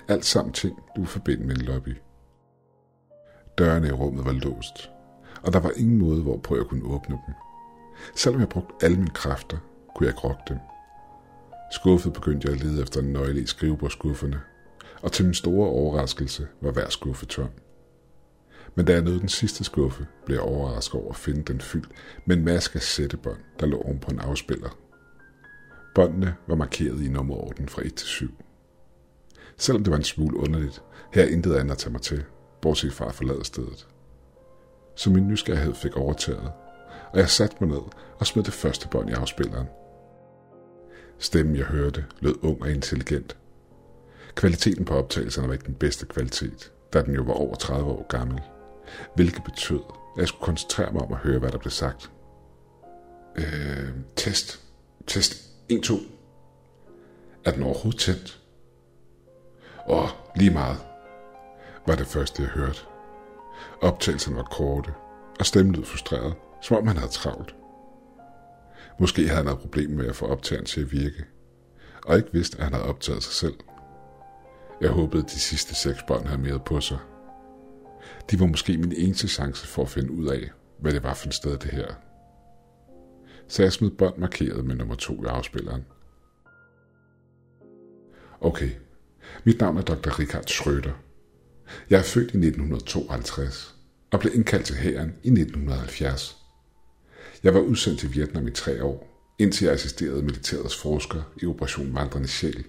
Alt 0.09 0.25
sammen 0.25 0.53
ting, 0.53 0.77
du 0.97 1.05
forbinder 1.05 1.07
forbinde 1.07 1.47
med 1.47 1.57
en 1.57 1.63
lobby. 1.63 1.97
Dørene 3.59 3.89
i 3.89 3.93
rummet 3.93 4.25
var 4.25 4.33
låst, 4.33 4.91
og 5.45 5.53
der 5.53 5.61
var 5.61 5.73
ingen 5.77 5.99
måde, 5.99 6.23
hvorpå 6.23 6.57
jeg 6.57 6.65
kunne 6.65 6.85
åbne 6.85 7.19
dem. 7.27 7.35
Selvom 8.15 8.41
jeg 8.41 8.49
brugte 8.49 8.75
alle 8.81 8.97
mine 8.97 9.11
kræfter, 9.15 9.57
kunne 9.95 10.07
jeg 10.07 10.11
ikke 10.15 10.29
rokke 10.29 10.43
dem. 10.49 10.59
Skuffet 11.73 12.13
begyndte 12.13 12.49
jeg 12.49 12.57
at 12.57 12.65
lede 12.65 12.83
efter 12.83 13.01
en 13.01 13.13
nøgle 13.13 13.41
i 13.43 13.47
skrivebordskufferne, 13.47 14.41
og 15.03 15.13
til 15.13 15.25
min 15.25 15.35
store 15.35 15.69
overraskelse 15.69 16.49
var 16.61 16.71
hver 16.71 16.89
skuffe 16.89 17.27
tom. 17.27 17.49
Men 18.75 18.87
da 18.87 18.93
jeg 18.93 19.03
nåede 19.03 19.21
den 19.21 19.29
sidste 19.29 19.65
skuffe, 19.65 20.07
blev 20.27 20.37
jeg 20.37 20.45
overrasket 20.45 21.01
over 21.01 21.11
at 21.11 21.17
finde 21.17 21.43
den 21.43 21.61
fyldt 21.61 21.89
med 22.27 22.37
en 22.37 22.45
masse 22.45 22.81
sættebånd, 22.81 23.39
der 23.61 23.67
lå 23.67 23.81
oven 23.81 23.99
på 23.99 24.11
en 24.11 24.21
afspiller. 24.21 24.79
Båndene 25.95 26.35
var 26.47 26.55
markeret 26.55 27.03
i 27.03 27.09
nummerorden 27.09 27.69
fra 27.69 27.83
1 27.85 27.95
til 27.95 28.07
7. 28.07 28.29
Selvom 29.57 29.85
det 29.85 29.91
var 29.91 29.97
en 29.97 30.05
smule 30.05 30.37
underligt, 30.37 30.83
her 31.13 31.25
intet 31.25 31.55
andet 31.55 31.73
at 31.73 31.79
tage 31.79 31.93
mig 31.93 32.03
til, 32.03 32.25
bortset 32.63 32.93
fra 32.93 33.09
at 33.09 33.15
forlade 33.15 33.45
stedet. 33.45 33.87
Så 34.95 35.11
min 35.11 35.29
nysgerrighed 35.29 35.75
fik 35.75 35.97
overtaget, 35.97 36.53
og 37.13 37.19
jeg 37.19 37.29
satte 37.29 37.57
mig 37.61 37.69
ned 37.69 37.83
og 38.19 38.27
smed 38.27 38.45
det 38.45 38.55
første 38.55 38.89
bånd 38.89 39.11
i 39.11 39.13
afspilleren. 39.13 39.67
Stemmen, 41.19 41.57
jeg 41.57 41.65
hørte, 41.65 42.05
lød 42.21 42.35
ung 42.43 42.63
og 42.63 42.71
intelligent. 42.71 43.37
Kvaliteten 44.35 44.85
på 44.85 44.95
optagelserne 44.95 45.49
var 45.49 45.55
ikke 45.55 45.67
den 45.67 45.75
bedste 45.75 46.07
kvalitet, 46.07 46.73
da 46.93 47.03
den 47.03 47.15
jo 47.15 47.23
var 47.23 47.35
over 47.35 47.55
30 47.55 47.91
år 47.91 48.07
gammel 48.09 48.41
hvilket 49.15 49.45
betød, 49.45 49.81
at 50.15 50.21
jeg 50.21 50.29
skulle 50.29 50.45
koncentrere 50.45 50.93
mig 50.93 51.03
om 51.03 51.13
at 51.13 51.19
høre, 51.19 51.39
hvad 51.39 51.51
der 51.51 51.59
blev 51.59 51.71
sagt. 51.71 52.11
Øh, 53.37 53.89
test. 54.17 54.61
Test. 55.07 55.51
1, 55.69 55.83
2. 55.83 55.95
Er 57.45 57.51
den 57.53 57.63
overhovedet 57.63 58.01
tændt? 58.01 58.41
Åh, 59.89 60.09
lige 60.37 60.51
meget, 60.51 60.79
var 61.87 61.95
det 61.95 62.07
første, 62.07 62.43
jeg 62.43 62.51
hørte. 62.51 62.81
Optagelsen 63.81 64.37
var 64.37 64.43
korte, 64.43 64.93
og 65.39 65.47
stemmen 65.47 65.75
lød 65.75 65.85
frustreret, 65.85 66.35
som 66.63 66.77
om 66.77 66.87
han 66.87 66.97
havde 66.97 67.13
travlt. 67.13 67.55
Måske 69.01 69.23
havde 69.23 69.37
han 69.37 69.47
haft 69.47 69.61
problemer 69.61 69.97
med 69.97 70.07
at 70.07 70.17
få 70.17 70.27
optageren 70.27 70.67
til 70.67 70.81
at 70.81 70.93
virke, 70.93 71.25
og 72.07 72.17
ikke 72.17 72.33
vidste, 72.33 72.59
at 72.59 72.65
han 72.65 72.73
havde 72.73 72.89
optaget 72.89 73.23
sig 73.23 73.33
selv. 73.33 73.55
Jeg 74.81 74.91
håbede, 74.91 75.23
at 75.23 75.31
de 75.31 75.41
sidste 75.41 75.75
seks 75.75 75.99
bånd 76.07 76.27
havde 76.27 76.43
mere 76.43 76.61
på 76.67 76.81
sig– 76.81 76.99
de 78.31 78.41
var 78.41 78.47
måske 78.47 78.79
min 78.79 78.93
eneste 78.93 79.29
chance 79.29 79.67
for 79.67 79.83
at 79.83 79.89
finde 79.89 80.11
ud 80.11 80.27
af, 80.27 80.51
hvad 80.79 80.93
det 80.93 81.03
var 81.03 81.15
for 81.15 81.27
et 81.27 81.35
sted 81.35 81.59
det 81.59 81.71
her. 81.71 81.95
Så 83.49 83.63
jeg 83.63 83.73
smed 83.73 83.91
bånd 83.91 84.19
markeret 84.19 84.65
med 84.65 84.75
nummer 84.75 84.95
to 84.95 85.25
i 85.25 85.27
afspilleren. 85.27 85.85
Okay, 88.41 88.71
Mit 89.45 89.61
navn 89.61 89.77
er 89.77 89.83
Dr. 89.83 90.19
Richard 90.19 90.45
Schrøder. 90.47 90.93
Jeg 91.91 91.99
er 91.99 92.03
født 92.03 92.31
i 92.31 92.37
1952 92.37 93.75
og 94.11 94.21
blev 94.21 94.35
indkaldt 94.35 94.67
til 94.67 94.77
hæren 94.77 95.15
i 95.23 95.29
1970. 95.29 96.37
Jeg 97.43 97.55
var 97.55 97.61
udsendt 97.61 98.01
til 98.01 98.15
Vietnam 98.15 98.49
i 98.49 98.51
tre 98.51 98.85
år, 98.85 99.15
indtil 99.39 99.65
jeg 99.65 99.75
assisterede 99.75 100.23
militærets 100.23 100.77
forsker 100.77 101.23
i 101.43 101.47
Operation 101.47 101.95
Vandrende 101.95 102.29
Sjæl, 102.29 102.65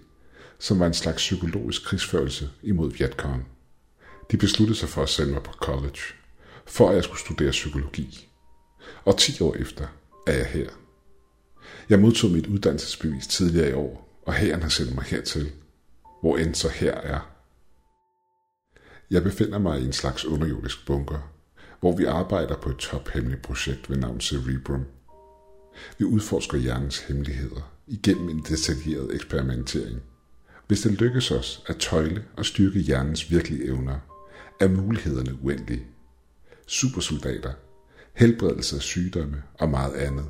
som 0.59 0.79
var 0.79 0.87
en 0.87 0.93
slags 0.93 1.17
psykologisk 1.17 1.85
krigsførelse 1.85 2.49
imod 2.63 2.91
Vietcong. 2.91 3.47
De 4.31 4.37
besluttede 4.37 4.79
sig 4.79 4.89
for 4.89 5.03
at 5.03 5.09
sende 5.09 5.33
mig 5.33 5.43
på 5.43 5.51
college, 5.51 5.99
for 6.65 6.89
at 6.89 6.95
jeg 6.95 7.03
skulle 7.03 7.19
studere 7.19 7.51
psykologi. 7.51 8.29
Og 9.05 9.17
10 9.17 9.41
år 9.41 9.55
efter 9.55 9.87
er 10.27 10.33
jeg 10.33 10.45
her. 10.45 10.69
Jeg 11.89 11.99
modtog 11.99 12.31
mit 12.31 12.47
uddannelsesbevis 12.47 13.27
tidligere 13.27 13.69
i 13.69 13.73
år, 13.73 14.21
og 14.25 14.33
hæren 14.33 14.61
har 14.61 14.69
sendt 14.69 14.95
mig 14.95 15.03
hertil, 15.03 15.51
hvor 16.21 16.37
end 16.37 16.55
så 16.55 16.69
her 16.69 16.93
er. 16.93 17.34
Jeg 19.11 19.23
befinder 19.23 19.59
mig 19.59 19.81
i 19.81 19.85
en 19.85 19.93
slags 19.93 20.25
underjordisk 20.25 20.85
bunker, 20.87 21.31
hvor 21.79 21.95
vi 21.95 22.05
arbejder 22.05 22.57
på 22.57 22.69
et 22.69 22.77
tophemmeligt 22.77 23.41
projekt 23.41 23.89
ved 23.89 23.97
navn 23.97 24.21
Cerebrum. 24.21 24.85
Vi 25.97 26.05
udforsker 26.05 26.57
hjernens 26.57 26.99
hemmeligheder 26.99 27.71
igennem 27.87 28.29
en 28.29 28.43
detaljeret 28.49 29.15
eksperimentering. 29.15 30.01
Hvis 30.67 30.81
det 30.81 30.91
lykkes 30.91 31.31
os 31.31 31.63
at 31.67 31.77
tøjle 31.77 32.23
og 32.37 32.45
styrke 32.45 32.79
hjernens 32.79 33.31
virkelige 33.31 33.65
evner, 33.65 33.99
er 34.59 34.67
mulighederne 34.67 35.37
uendelige. 35.43 35.85
Supersoldater, 36.67 37.53
helbredelse 38.13 38.75
af 38.75 38.81
sygdomme 38.81 39.43
og 39.59 39.69
meget 39.69 39.93
andet, 39.93 40.25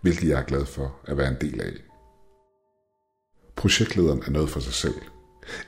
hvilket 0.00 0.28
jeg 0.28 0.38
er 0.38 0.44
glad 0.44 0.66
for 0.66 0.96
at 1.04 1.16
være 1.16 1.28
en 1.28 1.40
del 1.40 1.60
af. 1.60 1.72
Projektlederen 3.56 4.22
er 4.26 4.30
noget 4.30 4.50
for 4.50 4.60
sig 4.60 4.72
selv. 4.72 4.94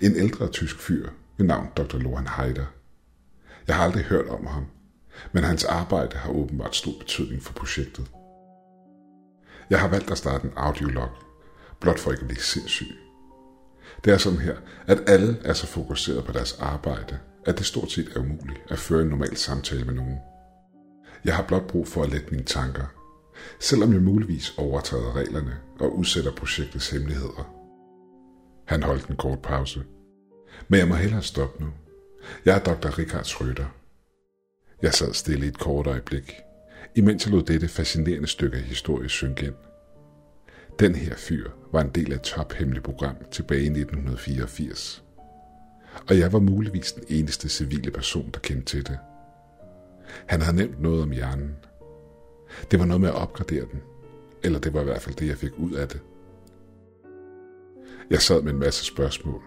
En 0.01 0.17
ældre 0.17 0.49
tysk 0.49 0.79
fyr 0.79 1.09
ved 1.39 1.47
navn 1.47 1.69
Dr. 1.77 1.99
Lohan 1.99 2.27
Heider. 2.27 2.67
Jeg 3.67 3.77
har 3.77 3.85
aldrig 3.85 4.05
hørt 4.05 4.29
om 4.29 4.47
ham, 4.47 4.67
men 5.33 5.45
hans 5.45 5.65
arbejde 5.65 6.17
har 6.17 6.31
åbenbart 6.31 6.77
stor 6.77 6.93
betydning 6.99 7.43
for 7.43 7.53
projektet. 7.53 8.11
Jeg 9.71 9.81
har 9.81 9.89
valgt 9.89 10.11
at 10.11 10.19
starte 10.19 10.45
en 10.45 10.53
audiolog, 10.57 11.09
blot 11.81 11.99
for 11.99 12.11
ikke 12.11 12.21
at 12.21 12.29
blive 12.29 12.41
sindssyg. 12.41 12.97
Det 14.05 14.13
er 14.13 14.19
sådan 14.19 14.39
her, 14.39 14.57
at 14.87 15.03
alle 15.07 15.39
er 15.45 15.53
så 15.53 15.67
fokuseret 15.67 16.25
på 16.25 16.33
deres 16.33 16.53
arbejde, 16.61 17.19
at 17.47 17.59
det 17.59 17.67
stort 17.67 17.91
set 17.91 18.09
er 18.17 18.21
umuligt 18.21 18.61
at 18.69 18.79
føre 18.79 19.03
en 19.03 19.09
normal 19.09 19.37
samtale 19.37 19.85
med 19.85 19.95
nogen. 19.95 20.19
Jeg 21.25 21.37
har 21.37 21.43
blot 21.43 21.67
brug 21.67 21.89
for 21.89 22.03
at 22.03 22.11
lette 22.11 22.31
mine 22.31 22.45
tanker, 22.45 22.85
selvom 23.61 23.93
jeg 23.93 24.03
muligvis 24.03 24.55
overtræder 24.59 25.17
reglerne 25.17 25.57
og 25.81 25.99
udsætter 25.99 26.33
projektets 26.33 26.91
hemmeligheder. 26.91 27.55
Han 28.65 28.83
holdt 28.83 29.07
en 29.07 29.17
kort 29.17 29.43
pause. 29.43 29.85
Men 30.69 30.81
jeg 30.81 30.89
må 30.89 30.95
hellere 30.95 31.23
stoppe 31.23 31.65
nu. 31.65 31.71
Jeg 32.45 32.57
er 32.57 32.65
dr. 32.65 32.99
Richard 32.99 33.25
Schrøder. 33.25 33.75
Jeg 34.83 34.95
sad 34.95 35.13
stille 35.13 35.47
i 35.47 35.49
et 35.49 35.59
kort 35.59 35.87
øjeblik, 35.87 36.33
imens 36.95 37.25
jeg 37.27 37.33
lod 37.33 37.43
dette 37.43 37.69
fascinerende 37.69 38.29
stykke 38.29 38.57
af 38.57 38.63
historie 38.63 39.09
synke 39.09 39.47
ind. 39.47 39.55
Den 40.79 40.95
her 40.95 41.15
fyr 41.17 41.51
var 41.73 41.81
en 41.81 41.91
del 41.91 42.13
af 42.13 42.17
et 42.17 42.23
tophemmeligt 42.23 42.85
program 42.85 43.17
tilbage 43.31 43.63
i 43.63 43.67
1984. 43.67 45.05
Og 46.09 46.19
jeg 46.19 46.33
var 46.33 46.39
muligvis 46.39 46.93
den 46.93 47.05
eneste 47.09 47.49
civile 47.49 47.91
person, 47.91 48.31
der 48.35 48.41
kendte 48.41 48.65
til 48.65 48.87
det. 48.87 48.99
Han 50.27 50.43
havde 50.43 50.57
nævnt 50.57 50.81
noget 50.81 51.03
om 51.03 51.11
hjernen. 51.11 51.57
Det 52.71 52.79
var 52.79 52.85
noget 52.85 53.01
med 53.01 53.09
at 53.09 53.15
opgradere 53.15 53.65
den. 53.73 53.83
Eller 54.43 54.59
det 54.59 54.75
var 54.75 54.81
i 54.81 54.85
hvert 54.85 55.03
fald 55.03 55.15
det, 55.15 55.29
jeg 55.29 55.37
fik 55.37 55.59
ud 55.59 55.73
af 55.73 55.89
det. 55.89 56.01
Jeg 58.11 58.23
sad 58.23 58.43
med 58.43 58.53
en 58.53 58.59
masse 58.59 58.85
spørgsmål, 58.85 59.43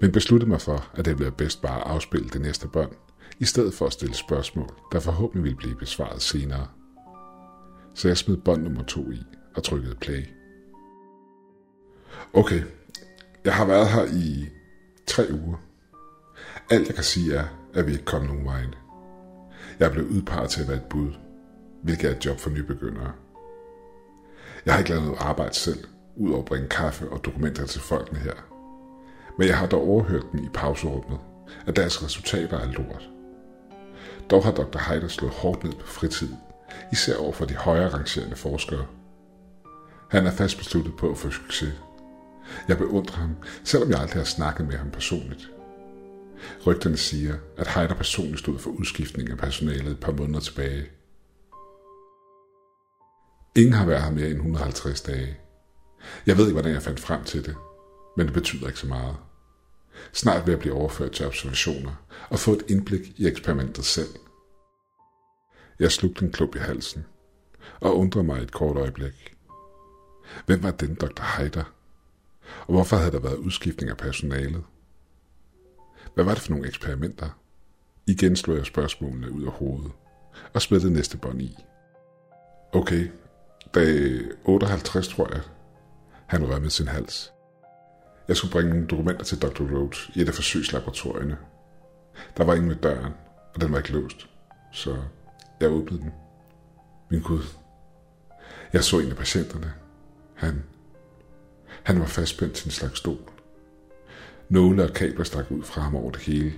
men 0.00 0.12
besluttede 0.12 0.50
mig 0.50 0.60
for, 0.60 0.90
at 0.94 1.04
det 1.04 1.06
ville 1.06 1.24
være 1.24 1.36
bedst 1.36 1.62
bare 1.62 1.80
at 1.80 1.90
afspille 1.90 2.28
det 2.28 2.40
næste 2.40 2.68
bånd, 2.68 2.90
i 3.38 3.44
stedet 3.44 3.74
for 3.74 3.86
at 3.86 3.92
stille 3.92 4.14
spørgsmål, 4.14 4.70
der 4.92 5.00
forhåbentlig 5.00 5.44
ville 5.44 5.56
blive 5.56 5.76
besvaret 5.76 6.22
senere. 6.22 6.66
Så 7.94 8.08
jeg 8.08 8.16
smed 8.16 8.36
bånd 8.36 8.62
nummer 8.62 8.82
to 8.82 9.10
i 9.10 9.22
og 9.56 9.62
trykkede 9.62 9.94
play. 9.94 10.24
Okay, 12.32 12.62
jeg 13.44 13.54
har 13.54 13.64
været 13.64 13.88
her 13.88 14.04
i 14.04 14.48
tre 15.06 15.26
uger. 15.32 15.56
Alt 16.70 16.86
jeg 16.86 16.94
kan 16.94 17.04
sige 17.04 17.34
er, 17.34 17.44
at 17.74 17.86
vi 17.86 17.92
ikke 17.92 18.04
kom 18.04 18.24
nogen 18.24 18.44
vej. 18.44 18.64
Jeg 19.78 19.86
er 19.88 19.92
blevet 19.92 20.08
udpeget 20.08 20.50
til 20.50 20.62
at 20.62 20.68
være 20.68 20.76
et 20.76 20.88
bud, 20.90 21.12
hvilket 21.82 22.10
er 22.10 22.16
et 22.16 22.26
job 22.26 22.38
for 22.38 22.50
nybegyndere. 22.50 23.12
Jeg 24.66 24.74
har 24.74 24.78
ikke 24.78 24.90
lavet 24.90 25.04
noget 25.04 25.20
arbejde 25.20 25.54
selv, 25.54 25.84
ud 26.16 26.30
over 26.30 26.38
at 26.38 26.44
bringe 26.44 26.68
kaffe 26.68 27.08
og 27.10 27.24
dokumenter 27.24 27.66
til 27.66 27.80
folkene 27.80 28.18
her. 28.18 28.53
Men 29.38 29.48
jeg 29.48 29.58
har 29.58 29.66
dog 29.66 29.88
overhørt 29.88 30.32
dem 30.32 30.44
i 30.44 30.48
pauserummet, 30.54 31.18
at 31.66 31.76
deres 31.76 32.02
resultater 32.02 32.58
er 32.58 32.72
lort. 32.72 33.10
Dog 34.30 34.44
har 34.44 34.52
Dr. 34.52 34.78
Heider 34.78 35.08
slået 35.08 35.32
hårdt 35.32 35.64
ned 35.64 35.72
på 35.72 35.86
fritid, 35.86 36.28
især 36.92 37.16
over 37.16 37.32
for 37.32 37.44
de 37.44 37.54
højere 37.56 37.88
rangerende 37.88 38.36
forskere. 38.36 38.86
Han 40.10 40.26
er 40.26 40.30
fast 40.30 40.58
besluttet 40.58 40.96
på 40.96 41.10
at 41.10 41.18
få 41.18 41.30
succes. 41.30 41.72
Jeg 42.68 42.78
beundrer 42.78 43.16
ham, 43.16 43.36
selvom 43.64 43.90
jeg 43.90 44.00
aldrig 44.00 44.20
har 44.20 44.24
snakket 44.24 44.66
med 44.66 44.74
ham 44.76 44.90
personligt. 44.90 45.50
Rygterne 46.66 46.96
siger, 46.96 47.34
at 47.56 47.68
Heider 47.68 47.94
personligt 47.94 48.38
stod 48.38 48.58
for 48.58 48.70
udskiftning 48.70 49.30
af 49.30 49.38
personalet 49.38 49.92
et 49.92 50.00
par 50.00 50.12
måneder 50.12 50.40
tilbage. 50.40 50.86
Ingen 53.56 53.72
har 53.72 53.86
været 53.86 54.02
her 54.02 54.10
mere 54.10 54.26
end 54.26 54.36
150 54.36 55.00
dage. 55.00 55.36
Jeg 56.26 56.36
ved 56.36 56.44
ikke, 56.44 56.52
hvordan 56.52 56.72
jeg 56.72 56.82
fandt 56.82 57.00
frem 57.00 57.24
til 57.24 57.46
det, 57.46 57.56
men 58.16 58.26
det 58.26 58.34
betyder 58.34 58.66
ikke 58.66 58.78
så 58.78 58.86
meget. 58.86 59.16
Snart 60.12 60.46
vil 60.46 60.52
jeg 60.52 60.60
blive 60.60 60.74
overført 60.74 61.12
til 61.12 61.26
observationer 61.26 62.06
og 62.30 62.38
få 62.38 62.52
et 62.52 62.64
indblik 62.68 63.20
i 63.20 63.26
eksperimentet 63.26 63.84
selv. 63.84 64.08
Jeg 65.78 65.92
slugte 65.92 66.24
en 66.24 66.32
klub 66.32 66.54
i 66.54 66.58
halsen 66.58 67.04
og 67.80 67.98
undrede 67.98 68.24
mig 68.24 68.42
et 68.42 68.52
kort 68.52 68.76
øjeblik. 68.76 69.36
Hvem 70.46 70.62
var 70.62 70.70
den 70.70 70.94
Dr. 70.94 71.22
Heider? 71.36 71.64
Og 72.66 72.74
hvorfor 72.74 72.96
havde 72.96 73.12
der 73.12 73.20
været 73.20 73.36
udskiftning 73.36 73.90
af 73.90 73.96
personalet? 73.96 74.64
Hvad 76.14 76.24
var 76.24 76.34
det 76.34 76.42
for 76.42 76.50
nogle 76.50 76.68
eksperimenter? 76.68 77.28
Igen 78.06 78.36
slog 78.36 78.56
jeg 78.56 78.66
spørgsmålene 78.66 79.30
ud 79.30 79.44
af 79.44 79.52
hovedet 79.52 79.92
og 80.54 80.62
smed 80.62 80.80
det 80.80 80.92
næste 80.92 81.16
bånd 81.16 81.42
i. 81.42 81.56
Okay, 82.72 83.08
dag 83.74 84.20
58 84.44 85.08
tror 85.08 85.34
jeg, 85.34 85.42
han 86.26 86.52
rømmede 86.52 86.70
sin 86.70 86.88
hals. 86.88 87.33
Jeg 88.28 88.36
skulle 88.36 88.52
bringe 88.52 88.70
nogle 88.70 88.86
dokumenter 88.86 89.24
til 89.24 89.42
Dr. 89.42 89.62
Rhodes 89.62 90.10
i 90.14 90.20
et 90.20 90.28
af 90.28 90.34
forsøgslaboratorierne. 90.34 91.36
Der 92.36 92.44
var 92.44 92.54
ingen 92.54 92.70
ved 92.70 92.76
døren, 92.76 93.12
og 93.54 93.60
den 93.60 93.72
var 93.72 93.78
ikke 93.78 93.92
låst, 93.92 94.28
så 94.72 94.96
jeg 95.60 95.70
åbnede 95.70 96.02
den. 96.02 96.12
Min 97.10 97.22
Gud. 97.22 97.42
Jeg 98.72 98.84
så 98.84 98.98
en 98.98 99.10
af 99.10 99.16
patienterne. 99.16 99.72
Han, 100.34 100.64
han 101.82 102.00
var 102.00 102.06
fastspændt 102.06 102.54
til 102.54 102.66
en 102.66 102.70
slags 102.70 102.98
stol. 102.98 103.30
Nåle 104.48 104.84
og 104.84 104.92
kabler 104.94 105.24
stak 105.24 105.50
ud 105.50 105.62
fra 105.62 105.80
ham 105.80 105.96
over 105.96 106.10
det 106.10 106.20
hele, 106.20 106.52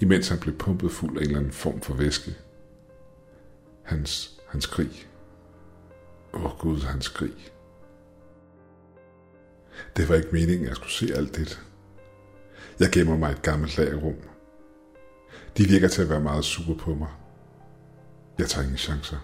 imens 0.00 0.28
han 0.28 0.38
blev 0.38 0.58
pumpet 0.58 0.92
fuld 0.92 1.16
af 1.16 1.20
en 1.20 1.26
eller 1.26 1.38
anden 1.38 1.52
form 1.52 1.80
for 1.80 1.94
væske. 1.94 2.34
Hans, 3.82 4.40
hans 4.48 4.66
krig. 4.66 5.08
Åh 6.32 6.44
oh, 6.44 6.58
Gud, 6.58 6.80
hans 6.80 7.08
krig. 7.08 7.52
Det 9.96 10.08
var 10.08 10.14
ikke 10.14 10.28
meningen, 10.32 10.62
at 10.62 10.68
jeg 10.68 10.76
skulle 10.76 10.92
se 10.92 11.14
alt 11.14 11.36
det. 11.36 11.60
Jeg 12.80 12.90
gemmer 12.90 13.16
mig 13.16 13.30
et 13.30 13.42
gammelt 13.42 13.78
lagerrum. 13.78 14.16
De 15.56 15.64
virker 15.64 15.88
til 15.88 16.02
at 16.02 16.08
være 16.08 16.20
meget 16.20 16.44
sure 16.44 16.78
på 16.78 16.94
mig. 16.94 17.08
Jeg 18.38 18.48
tager 18.48 18.62
ingen 18.62 18.78
chancer. 18.78 19.16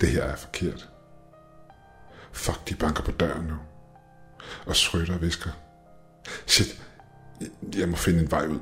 Det 0.00 0.08
her 0.08 0.22
er 0.22 0.36
forkert. 0.36 0.88
Fuck, 2.32 2.68
de 2.68 2.74
banker 2.74 3.02
på 3.02 3.10
døren 3.10 3.46
nu. 3.46 3.56
Og 4.66 4.76
Schrøder 4.76 5.18
visker. 5.18 5.50
Shit, 6.46 6.82
jeg 7.76 7.88
må 7.88 7.96
finde 7.96 8.20
en 8.20 8.30
vej 8.30 8.46
ud. 8.46 8.60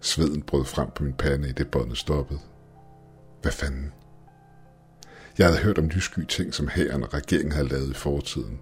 Sveden 0.00 0.42
brød 0.42 0.64
frem 0.64 0.90
på 0.90 1.02
min 1.02 1.12
pande 1.12 1.48
i 1.48 1.52
det 1.52 1.70
båndet 1.70 1.98
stoppede. 1.98 2.40
Hvad 3.42 3.52
fanden? 3.52 3.92
Jeg 5.38 5.46
havde 5.46 5.60
hørt 5.60 5.78
om 5.78 5.88
lyssky 5.88 6.24
ting, 6.24 6.54
som 6.54 6.68
hæren 6.68 7.02
og 7.02 7.14
regeringen 7.14 7.52
havde 7.52 7.68
lavet 7.68 7.90
i 7.90 7.94
fortiden 7.94 8.60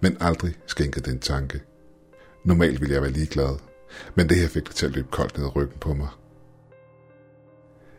men 0.00 0.16
aldrig 0.20 0.54
skænket 0.66 1.06
den 1.06 1.18
tanke. 1.18 1.62
Normalt 2.44 2.80
ville 2.80 2.94
jeg 2.94 3.02
være 3.02 3.10
ligeglad, 3.10 3.58
men 4.14 4.28
det 4.28 4.36
her 4.36 4.48
fik 4.48 4.68
det 4.68 4.74
til 4.74 4.86
at 4.86 4.92
løbe 4.92 5.08
koldt 5.10 5.38
ned 5.38 5.46
ad 5.46 5.56
ryggen 5.56 5.78
på 5.78 5.94
mig. 5.94 6.08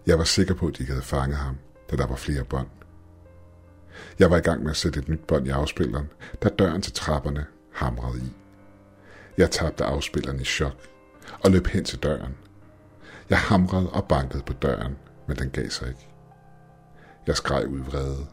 Jeg 0.05 0.17
var 0.17 0.23
sikker 0.23 0.53
på, 0.53 0.67
at 0.67 0.77
de 0.77 0.85
havde 0.85 1.01
fanget 1.01 1.37
ham, 1.37 1.57
da 1.91 1.95
der 1.95 2.07
var 2.07 2.15
flere 2.15 2.43
bånd. 2.43 2.67
Jeg 4.19 4.31
var 4.31 4.37
i 4.37 4.41
gang 4.41 4.63
med 4.63 4.71
at 4.71 4.77
sætte 4.77 4.99
et 4.99 5.09
nyt 5.09 5.27
bånd 5.27 5.47
i 5.47 5.49
afspilleren, 5.49 6.09
da 6.43 6.49
døren 6.49 6.81
til 6.81 6.93
trapperne 6.93 7.45
hamrede 7.71 8.17
i. 8.19 8.33
Jeg 9.37 9.51
tabte 9.51 9.83
afspilleren 9.83 10.39
i 10.39 10.43
chok 10.43 10.75
og 11.43 11.51
løb 11.51 11.67
hen 11.67 11.83
til 11.83 11.99
døren. 11.99 12.37
Jeg 13.29 13.39
hamrede 13.39 13.89
og 13.89 14.07
bankede 14.07 14.43
på 14.43 14.53
døren, 14.53 14.97
men 15.27 15.37
den 15.37 15.49
gav 15.49 15.69
sig 15.69 15.87
ikke. 15.87 16.07
Jeg 17.27 17.37
skreg 17.37 17.67
ud 17.67 17.79
vrede 17.79 18.27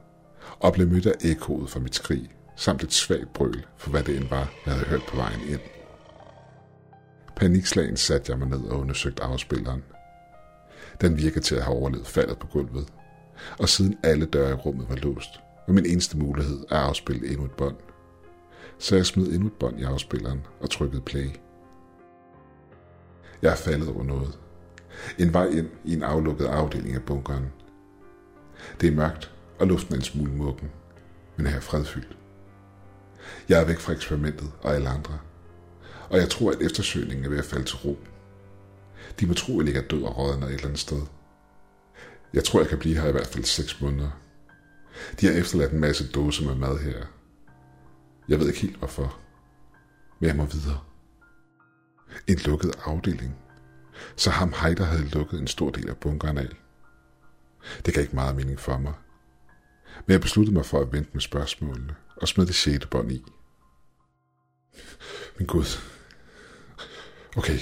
og 0.60 0.72
blev 0.72 0.88
mødt 0.88 1.06
af 1.06 1.14
ekkoet 1.20 1.70
fra 1.70 1.80
mit 1.80 1.94
skrig 1.94 2.35
samt 2.56 2.82
et 2.82 2.92
svagt 2.92 3.32
brøl 3.32 3.66
for 3.76 3.90
hvad 3.90 4.02
det 4.02 4.16
end 4.16 4.28
var, 4.28 4.52
jeg 4.66 4.74
havde 4.74 4.86
hørt 4.86 5.02
på 5.08 5.16
vejen 5.16 5.40
ind. 5.48 5.60
Panikslagen 7.36 7.96
satte 7.96 8.32
jeg 8.32 8.38
mig 8.38 8.48
ned 8.48 8.64
og 8.64 8.78
undersøgte 8.78 9.22
afspilleren. 9.22 9.84
Den 11.00 11.18
virkede 11.18 11.40
til 11.40 11.54
at 11.54 11.62
have 11.62 11.76
overlevet 11.76 12.06
faldet 12.06 12.38
på 12.38 12.46
gulvet, 12.46 12.92
og 13.58 13.68
siden 13.68 13.98
alle 14.02 14.26
døre 14.26 14.50
i 14.50 14.54
rummet 14.54 14.88
var 14.88 14.96
låst, 14.96 15.30
var 15.66 15.74
min 15.74 15.86
eneste 15.86 16.18
mulighed 16.18 16.64
at 16.70 16.76
afspille 16.76 17.28
endnu 17.28 17.44
et 17.44 17.50
bånd. 17.50 17.76
Så 18.78 18.96
jeg 18.96 19.06
smed 19.06 19.26
endnu 19.26 19.46
et 19.46 19.52
bånd 19.52 19.80
i 19.80 19.82
afspilleren 19.82 20.46
og 20.60 20.70
trykkede 20.70 21.02
play. 21.02 21.30
Jeg 23.42 23.52
er 23.52 23.56
faldet 23.56 23.88
over 23.88 24.04
noget. 24.04 24.38
En 25.18 25.32
vej 25.32 25.46
ind 25.46 25.68
i 25.84 25.94
en 25.94 26.02
aflukket 26.02 26.46
afdeling 26.46 26.94
af 26.94 27.02
bunkeren. 27.02 27.52
Det 28.80 28.86
er 28.86 28.96
mørkt, 28.96 29.32
og 29.58 29.66
luften 29.66 29.94
er 29.94 29.98
en 29.98 30.04
smule 30.04 30.32
mukken, 30.32 30.70
men 31.36 31.46
her 31.46 31.56
er 31.56 31.60
fredfyldt. 31.60 32.16
Jeg 33.48 33.60
er 33.60 33.64
væk 33.64 33.78
fra 33.78 33.92
eksperimentet 33.92 34.52
og 34.62 34.74
alle 34.74 34.88
andre, 34.88 35.18
og 36.10 36.18
jeg 36.18 36.28
tror, 36.28 36.50
at 36.50 36.60
eftersøgningen 36.60 37.24
er 37.24 37.28
ved 37.28 37.38
at 37.38 37.44
falde 37.44 37.64
til 37.64 37.76
ro. 37.76 37.98
De 39.20 39.26
må 39.26 39.34
tro, 39.34 39.52
at 39.52 39.56
jeg 39.56 39.64
ligger 39.64 39.88
død 39.88 40.02
og 40.02 40.18
rådner 40.18 40.46
et 40.46 40.52
eller 40.52 40.66
andet 40.66 40.80
sted. 40.80 41.02
Jeg 42.32 42.44
tror, 42.44 42.60
jeg 42.60 42.68
kan 42.68 42.78
blive 42.78 43.00
her 43.00 43.08
i 43.08 43.12
hvert 43.12 43.26
fald 43.26 43.44
6 43.44 43.80
måneder. 43.80 44.10
De 45.20 45.26
har 45.26 45.32
efterladt 45.32 45.72
en 45.72 45.80
masse 45.80 46.12
dåser 46.12 46.44
med 46.44 46.54
mad 46.54 46.78
her. 46.78 47.04
Jeg 48.28 48.40
ved 48.40 48.46
ikke 48.46 48.60
helt 48.60 48.76
hvorfor, 48.76 49.18
men 50.20 50.28
jeg 50.28 50.36
må 50.36 50.44
videre. 50.44 50.80
En 52.26 52.36
lukket 52.36 52.76
afdeling. 52.84 53.36
Så 54.16 54.30
ham 54.30 54.52
Heider 54.62 54.84
havde 54.84 55.08
lukket 55.08 55.40
en 55.40 55.46
stor 55.46 55.70
del 55.70 55.88
af 55.88 55.96
bunkeren 55.96 56.38
af. 56.38 56.48
Det 57.86 57.94
gav 57.94 58.02
ikke 58.02 58.14
meget 58.14 58.36
mening 58.36 58.60
for 58.60 58.78
mig. 58.78 58.92
Men 60.06 60.12
jeg 60.12 60.20
besluttede 60.20 60.54
mig 60.54 60.66
for 60.66 60.80
at 60.80 60.92
vente 60.92 61.10
med 61.12 61.20
spørgsmålene 61.20 61.94
og 62.16 62.28
smed 62.28 62.46
det 62.46 62.54
sjette 62.54 62.88
bånd 62.88 63.12
i. 63.12 63.24
Min 65.38 65.46
Gud. 65.46 65.78
Okay, 67.36 67.58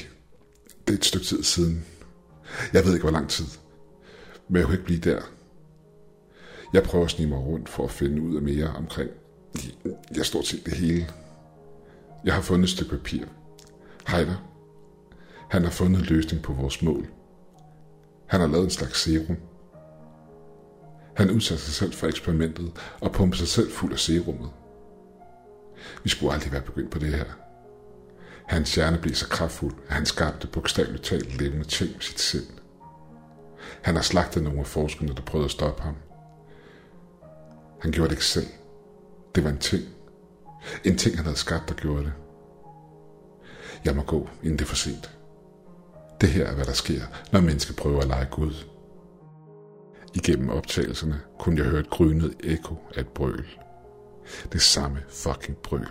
det 0.86 0.92
er 0.94 0.98
et 0.98 1.04
stykke 1.04 1.26
tid 1.26 1.42
siden. 1.42 1.84
Jeg 2.72 2.84
ved 2.84 2.92
ikke, 2.92 3.02
hvor 3.02 3.12
lang 3.12 3.28
tid. 3.28 3.44
Men 4.48 4.56
jeg 4.56 4.64
kunne 4.64 4.74
ikke 4.74 4.84
blive 4.84 5.00
der. 5.00 5.22
Jeg 6.72 6.82
prøver 6.82 7.04
at 7.04 7.10
snige 7.10 7.28
mig 7.28 7.38
rundt 7.38 7.68
for 7.68 7.84
at 7.84 7.90
finde 7.90 8.22
ud 8.22 8.36
af 8.36 8.42
mere 8.42 8.68
omkring. 8.68 9.10
Jeg 10.16 10.26
står 10.26 10.42
til 10.42 10.64
det 10.64 10.72
hele. 10.72 11.08
Jeg 12.24 12.34
har 12.34 12.42
fundet 12.42 12.64
et 12.64 12.70
stykke 12.70 12.90
papir. 12.90 13.24
Heider. 14.08 14.50
Han 15.50 15.62
har 15.62 15.70
fundet 15.70 16.00
en 16.00 16.06
løsning 16.06 16.42
på 16.42 16.52
vores 16.52 16.82
mål. 16.82 17.08
Han 18.26 18.40
har 18.40 18.46
lavet 18.46 18.64
en 18.64 18.70
slags 18.70 19.00
serum. 19.00 19.36
Han 21.16 21.30
udsatte 21.30 21.64
sig 21.64 21.74
selv 21.74 21.92
for 21.92 22.06
eksperimentet 22.06 22.72
og 23.00 23.12
pumpede 23.12 23.38
sig 23.38 23.48
selv 23.48 23.72
fuld 23.72 23.92
af 23.92 23.98
serummet. 23.98 24.50
Vi 26.02 26.08
skulle 26.08 26.32
aldrig 26.32 26.52
være 26.52 26.62
begyndt 26.62 26.90
på 26.90 26.98
det 26.98 27.14
her. 27.14 27.24
Hans 28.46 28.74
hjerne 28.74 28.98
blev 28.98 29.14
så 29.14 29.28
kraftfuld, 29.28 29.74
at 29.88 29.94
han 29.94 30.06
skabte 30.06 30.46
bogstaveligt 30.46 31.04
talt 31.04 31.40
levende 31.40 31.64
ting 31.64 31.92
med 31.92 32.00
sit 32.00 32.20
sind. 32.20 32.46
Han 33.82 33.94
har 33.94 34.02
slagtet 34.02 34.42
nogle 34.42 34.60
af 34.60 34.66
forskerne, 34.66 35.14
der 35.14 35.22
prøvede 35.22 35.44
at 35.44 35.50
stoppe 35.50 35.82
ham. 35.82 35.96
Han 37.80 37.92
gjorde 37.92 38.08
det 38.08 38.14
ikke 38.14 38.24
selv. 38.24 38.46
Det 39.34 39.44
var 39.44 39.50
en 39.50 39.58
ting. 39.58 39.84
En 40.84 40.98
ting, 40.98 41.16
han 41.16 41.24
havde 41.24 41.38
skabt, 41.38 41.68
der 41.68 41.74
gjorde 41.74 42.04
det. 42.04 42.12
Jeg 43.84 43.96
må 43.96 44.02
gå, 44.02 44.28
inden 44.42 44.58
det 44.58 44.64
er 44.64 44.68
for 44.68 44.76
sent. 44.76 45.10
Det 46.20 46.28
her 46.28 46.46
er, 46.46 46.54
hvad 46.54 46.64
der 46.64 46.72
sker, 46.72 47.02
når 47.32 47.40
mennesker 47.40 47.74
prøver 47.74 48.00
at 48.00 48.08
lege 48.08 48.26
Gud. 48.30 48.54
Igennem 50.14 50.50
optagelserne 50.50 51.20
kunne 51.38 51.58
jeg 51.58 51.66
høre 51.66 51.80
et 51.80 51.90
grynet 51.90 52.34
ekko 52.40 52.76
af 52.94 53.00
et 53.00 53.08
brøl. 53.08 53.46
Det 54.52 54.62
samme 54.62 54.98
fucking 55.08 55.56
brøl. 55.56 55.88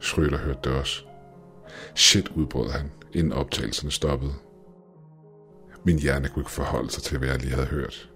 Schrøder 0.00 0.38
hørte 0.38 0.60
det 0.64 0.72
også. 0.72 1.04
Shit, 1.94 2.28
udbrød 2.28 2.70
han, 2.70 2.92
inden 3.12 3.32
optagelserne 3.32 3.90
stoppede. 3.90 4.34
Min 5.84 5.98
hjerne 5.98 6.28
kunne 6.28 6.40
ikke 6.40 6.50
forholde 6.50 6.90
sig 6.90 7.02
til, 7.02 7.18
hvad 7.18 7.28
jeg 7.28 7.38
lige 7.38 7.54
havde 7.54 7.66
hørt. 7.66 8.10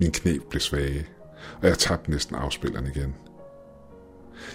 Min 0.00 0.12
knæ 0.12 0.38
blev 0.50 0.60
svage, 0.60 1.06
og 1.62 1.68
jeg 1.68 1.78
tabte 1.78 2.10
næsten 2.10 2.36
afspilleren 2.36 2.86
igen. 2.86 3.14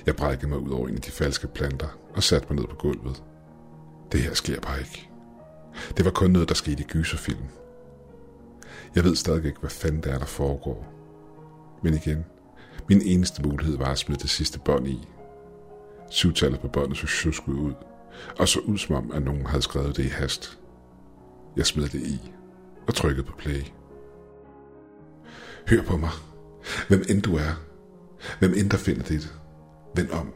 Jeg 0.05 0.15
brækkede 0.15 0.49
mig 0.49 0.59
ud 0.59 0.71
over 0.71 0.87
en 0.87 0.95
af 0.95 1.01
de 1.01 1.11
falske 1.11 1.47
planter 1.47 1.99
og 2.13 2.23
satte 2.23 2.47
mig 2.49 2.59
ned 2.59 2.67
på 2.67 2.75
gulvet. 2.75 3.23
Det 4.11 4.21
her 4.21 4.33
sker 4.33 4.59
bare 4.59 4.79
ikke. 4.79 5.09
Det 5.97 6.05
var 6.05 6.11
kun 6.11 6.31
noget, 6.31 6.49
der 6.49 6.55
skete 6.55 6.83
i 6.83 6.85
gyserfilm. 6.85 7.60
Jeg 8.95 9.03
ved 9.03 9.15
stadig 9.15 9.45
ikke, 9.45 9.59
hvad 9.59 9.69
fanden 9.69 10.03
det 10.03 10.11
er, 10.11 10.17
der 10.17 10.25
foregår. 10.25 10.93
Men 11.83 11.93
igen, 11.93 12.25
min 12.89 13.01
eneste 13.01 13.41
mulighed 13.41 13.77
var 13.77 13.91
at 13.91 13.97
smide 13.97 14.19
det 14.19 14.29
sidste 14.29 14.59
bånd 14.59 14.87
i. 14.87 15.07
Syvtallet 16.09 16.59
på 16.59 16.67
båndet 16.67 16.97
så 16.97 17.07
sjusket 17.07 17.53
ud, 17.53 17.73
og 18.39 18.47
så 18.47 18.59
ud 18.59 18.77
som 18.77 18.95
om, 18.95 19.11
at 19.11 19.23
nogen 19.23 19.45
havde 19.45 19.61
skrevet 19.61 19.97
det 19.97 20.05
i 20.05 20.07
hast. 20.07 20.59
Jeg 21.57 21.65
smed 21.65 21.89
det 21.89 22.01
i 22.01 22.31
og 22.87 22.95
trykkede 22.95 23.27
på 23.27 23.33
play. 23.37 23.63
Hør 25.69 25.83
på 25.83 25.97
mig. 25.97 26.09
Hvem 26.87 27.03
end 27.09 27.21
du 27.21 27.35
er. 27.35 27.61
Hvem 28.39 28.53
end 28.57 28.69
der 28.69 28.77
finder 28.77 29.03
dit. 29.03 29.33
Vend 29.95 30.09
om. 30.09 30.33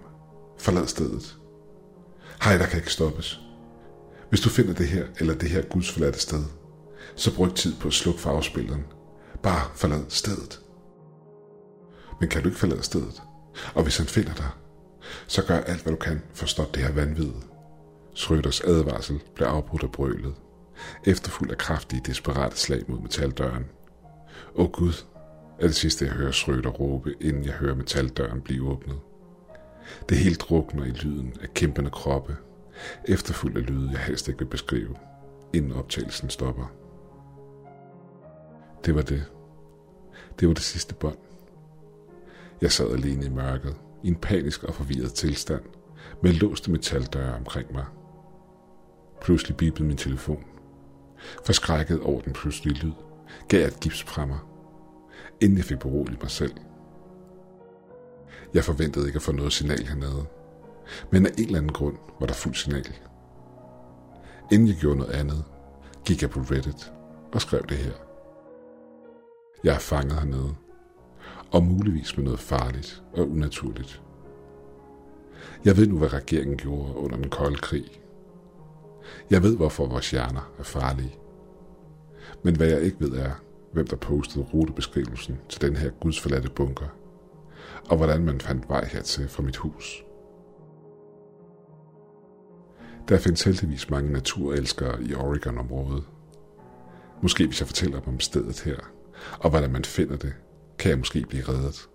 Forlad 0.60 0.88
stedet. 0.88 1.38
Hej, 2.44 2.58
der 2.58 2.65
kan 2.65 2.80
ikke 2.80 2.94
stoppes. 2.94 3.39
Hvis 4.30 4.41
du 4.41 4.50
finder 4.50 4.74
det 4.74 4.88
her, 4.88 5.06
eller 5.20 5.34
det 5.36 5.50
her 5.50 5.62
gudsforladte 5.62 6.20
sted, 6.20 6.44
så 7.15 7.36
brug 7.36 7.56
tid 7.56 7.76
på 7.80 7.88
at 7.88 7.94
slukke 7.94 8.22
for 8.22 8.30
afspilleren. 8.30 8.86
Bare 9.44 9.70
forlad 9.76 10.06
stedet. 10.10 10.62
Men 12.20 12.30
kan 12.30 12.41
du 12.41 12.48
ikke 12.48 12.60
forlade 12.60 12.84
stedet? 12.84 13.22
Og 13.76 13.84
hvis 13.84 13.98
han 13.98 14.08
finder 14.08 14.34
dig, 14.34 14.50
så 15.28 15.46
gør 15.46 15.58
alt, 15.58 15.84
hvad 15.84 15.94
du 15.94 16.00
kan 16.00 16.22
for 16.34 16.44
at 16.44 16.50
stoppe 16.50 16.72
det 16.74 16.88
her 16.88 16.94
vanvid. 16.94 17.32
Schrøders 18.13 18.62
advarsel 18.62 19.22
blev 19.36 19.48
afbrudt 19.48 19.84
af 19.84 19.91
brølet, 19.91 20.34
efterfuldt 21.06 21.52
af 21.52 21.58
kraftige, 21.58 22.02
desperate 22.06 22.58
slag 22.58 22.84
mod 22.88 23.00
metaldøren. 23.00 23.65
Åh 24.56 24.72
Gud, 24.72 24.94
er 25.60 25.68
det 25.68 25.76
sidste, 25.76 26.06
jeg 26.06 26.13
hører 26.13 26.32
Schrøder 26.32 26.70
råbe, 26.70 27.15
inden 27.22 27.46
jeg 27.46 27.54
hører 27.54 27.76
metaldøren 27.76 28.41
blive 28.41 28.70
åbnet. 28.70 29.00
Det 30.10 30.18
hele 30.18 30.36
drukner 30.36 30.86
i 30.86 30.89
lyden 30.89 31.34
af 31.41 31.54
kæmpende 31.54 31.89
kroppe, 31.89 32.38
efterfuldt 33.08 33.58
af 33.58 33.65
lyde, 33.70 33.91
jeg 33.91 34.00
helst 34.00 34.28
ikke 34.28 34.39
vil 34.39 34.46
beskrive, 34.46 34.96
inden 35.54 35.72
optagelsen 35.72 36.30
stopper. 36.30 36.72
Det 38.86 38.95
var 38.95 39.02
det. 39.02 39.26
Det 40.39 40.48
var 40.48 40.54
det 40.54 40.63
sidste 40.63 40.95
bånd. 40.95 41.17
Jeg 42.62 42.71
sad 42.71 42.91
alene 42.91 43.26
i 43.26 43.30
mørket, 43.30 43.76
i 44.04 44.08
en 44.08 44.15
panisk 44.15 44.63
og 44.63 44.76
forvirret 44.76 45.13
tilstand, 45.13 45.62
med 46.24 46.34
låste 46.34 46.71
metaldøre 46.71 47.36
omkring 47.36 47.74
mig. 47.74 47.86
Pludselig 49.21 49.58
bipede 49.58 49.84
min 49.84 49.98
telefon. 49.98 50.45
Forskrækket 51.45 52.02
over 52.02 52.21
den 52.21 52.34
pludselige 52.34 52.80
lyd, 52.80 52.91
gav 53.48 53.60
jeg 53.60 53.67
et 53.67 53.80
gips 53.80 54.04
fra 54.04 54.26
mig, 54.26 54.39
inden 55.41 55.58
jeg 55.58 55.65
fik 55.65 55.80
beroliget 55.80 56.21
mig 56.21 56.32
selv. 56.32 56.54
Jeg 58.54 58.63
forventede 58.63 59.08
ikke 59.08 59.17
at 59.17 59.21
få 59.21 59.32
noget 59.32 59.54
signal 59.54 59.86
hernede, 59.88 60.26
men 61.12 61.26
af 61.26 61.32
en 61.38 61.45
eller 61.45 61.58
anden 61.58 61.74
grund 61.74 61.98
var 62.19 62.28
der 62.28 62.34
fuld 62.34 62.56
signal. 62.56 62.95
Inden 64.52 64.67
jeg 64.67 64.76
gjorde 64.76 65.00
noget 65.00 65.13
andet, 65.13 65.43
gik 66.06 66.21
jeg 66.21 66.30
på 66.30 66.39
Reddit 66.39 66.91
og 67.34 67.41
skrev 67.41 67.65
det 67.69 67.78
her. 67.78 67.91
Jeg 69.65 69.75
er 69.75 69.80
fanget 69.80 70.19
hernede, 70.19 70.56
og 71.51 71.63
muligvis 71.63 72.17
med 72.17 72.25
noget 72.25 72.39
farligt 72.39 73.04
og 73.13 73.30
unaturligt. 73.30 74.01
Jeg 75.65 75.78
ved 75.78 75.88
nu, 75.88 75.97
hvad 75.97 76.13
regeringen 76.13 76.58
gjorde 76.58 76.95
under 76.95 77.17
den 77.17 77.30
kolde 77.30 77.56
krig. 77.56 78.01
Jeg 79.30 79.43
ved, 79.43 79.56
hvorfor 79.56 79.86
vores 79.86 80.12
hjerner 80.12 80.51
er 80.60 80.63
farlige. 80.63 81.15
Men 82.43 82.56
hvad 82.56 82.67
jeg 82.67 82.82
ikke 82.82 82.99
ved 82.99 83.12
er, 83.12 83.32
hvem 83.73 83.88
der 83.88 83.95
postede 83.95 84.45
rutebeskrivelsen 84.54 85.39
til 85.49 85.62
den 85.62 85.75
her 85.75 85.89
gudsforladte 85.89 86.49
bunker, 86.49 86.88
og 87.89 87.97
hvordan 87.97 88.25
man 88.25 88.41
fandt 88.41 88.69
vej 88.69 88.86
hertil 88.86 89.28
fra 89.28 89.43
mit 89.43 89.58
hus. 89.58 90.06
Der 93.08 93.17
findes 93.17 93.43
heldigvis 93.43 93.89
mange 93.89 94.12
naturelskere 94.12 95.04
i 95.04 95.13
Oregon-området. 95.13 96.04
Måske 97.21 97.47
hvis 97.47 97.60
jeg 97.60 97.67
fortæller 97.67 97.99
dem 97.99 98.13
om 98.13 98.19
stedet 98.19 98.62
her, 98.62 98.94
og 99.40 99.50
hvordan 99.50 99.72
man 99.72 99.86
finder 99.86 100.18
det, 100.18 100.34
kan 100.80 100.90
jeg 100.90 100.98
måske 100.98 101.26
blive 101.30 101.44
reddet. 101.48 101.90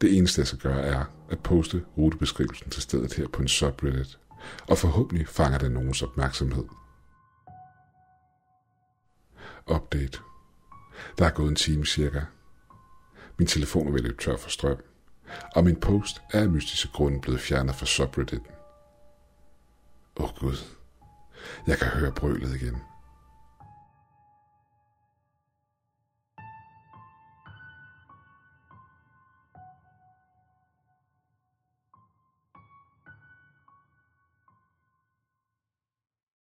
Det 0.00 0.16
eneste, 0.16 0.40
jeg 0.40 0.46
skal 0.46 0.58
gøre, 0.58 0.82
er 0.82 1.04
at 1.30 1.38
poste 1.38 1.84
rutebeskrivelsen 1.98 2.70
til 2.70 2.82
stedet 2.82 3.14
her 3.14 3.28
på 3.28 3.42
en 3.42 3.48
subreddit, 3.48 4.18
og 4.68 4.78
forhåbentlig 4.78 5.28
fanger 5.28 5.58
det 5.58 5.72
nogens 5.72 6.02
opmærksomhed. 6.02 6.64
Update. 9.74 10.18
Der 11.18 11.26
er 11.26 11.30
gået 11.30 11.48
en 11.48 11.56
time 11.56 11.86
cirka. 11.86 12.20
Min 13.38 13.46
telefon 13.46 13.88
er 13.88 13.92
ved 13.92 14.00
løbe 14.00 14.22
tør 14.22 14.36
for 14.36 14.50
strøm, 14.50 14.76
og 15.54 15.64
min 15.64 15.76
post 15.76 16.20
er 16.32 16.40
af 16.40 16.48
mystiske 16.48 16.88
grunde 16.92 17.20
blevet 17.20 17.40
fjernet 17.40 17.74
fra 17.74 17.86
subredditen. 17.86 18.52
Åh 20.16 20.24
oh, 20.24 20.30
gud, 20.40 20.56
jeg 21.66 21.78
kan 21.78 21.88
høre 21.88 22.12
brølet 22.12 22.54
igen. 22.62 22.76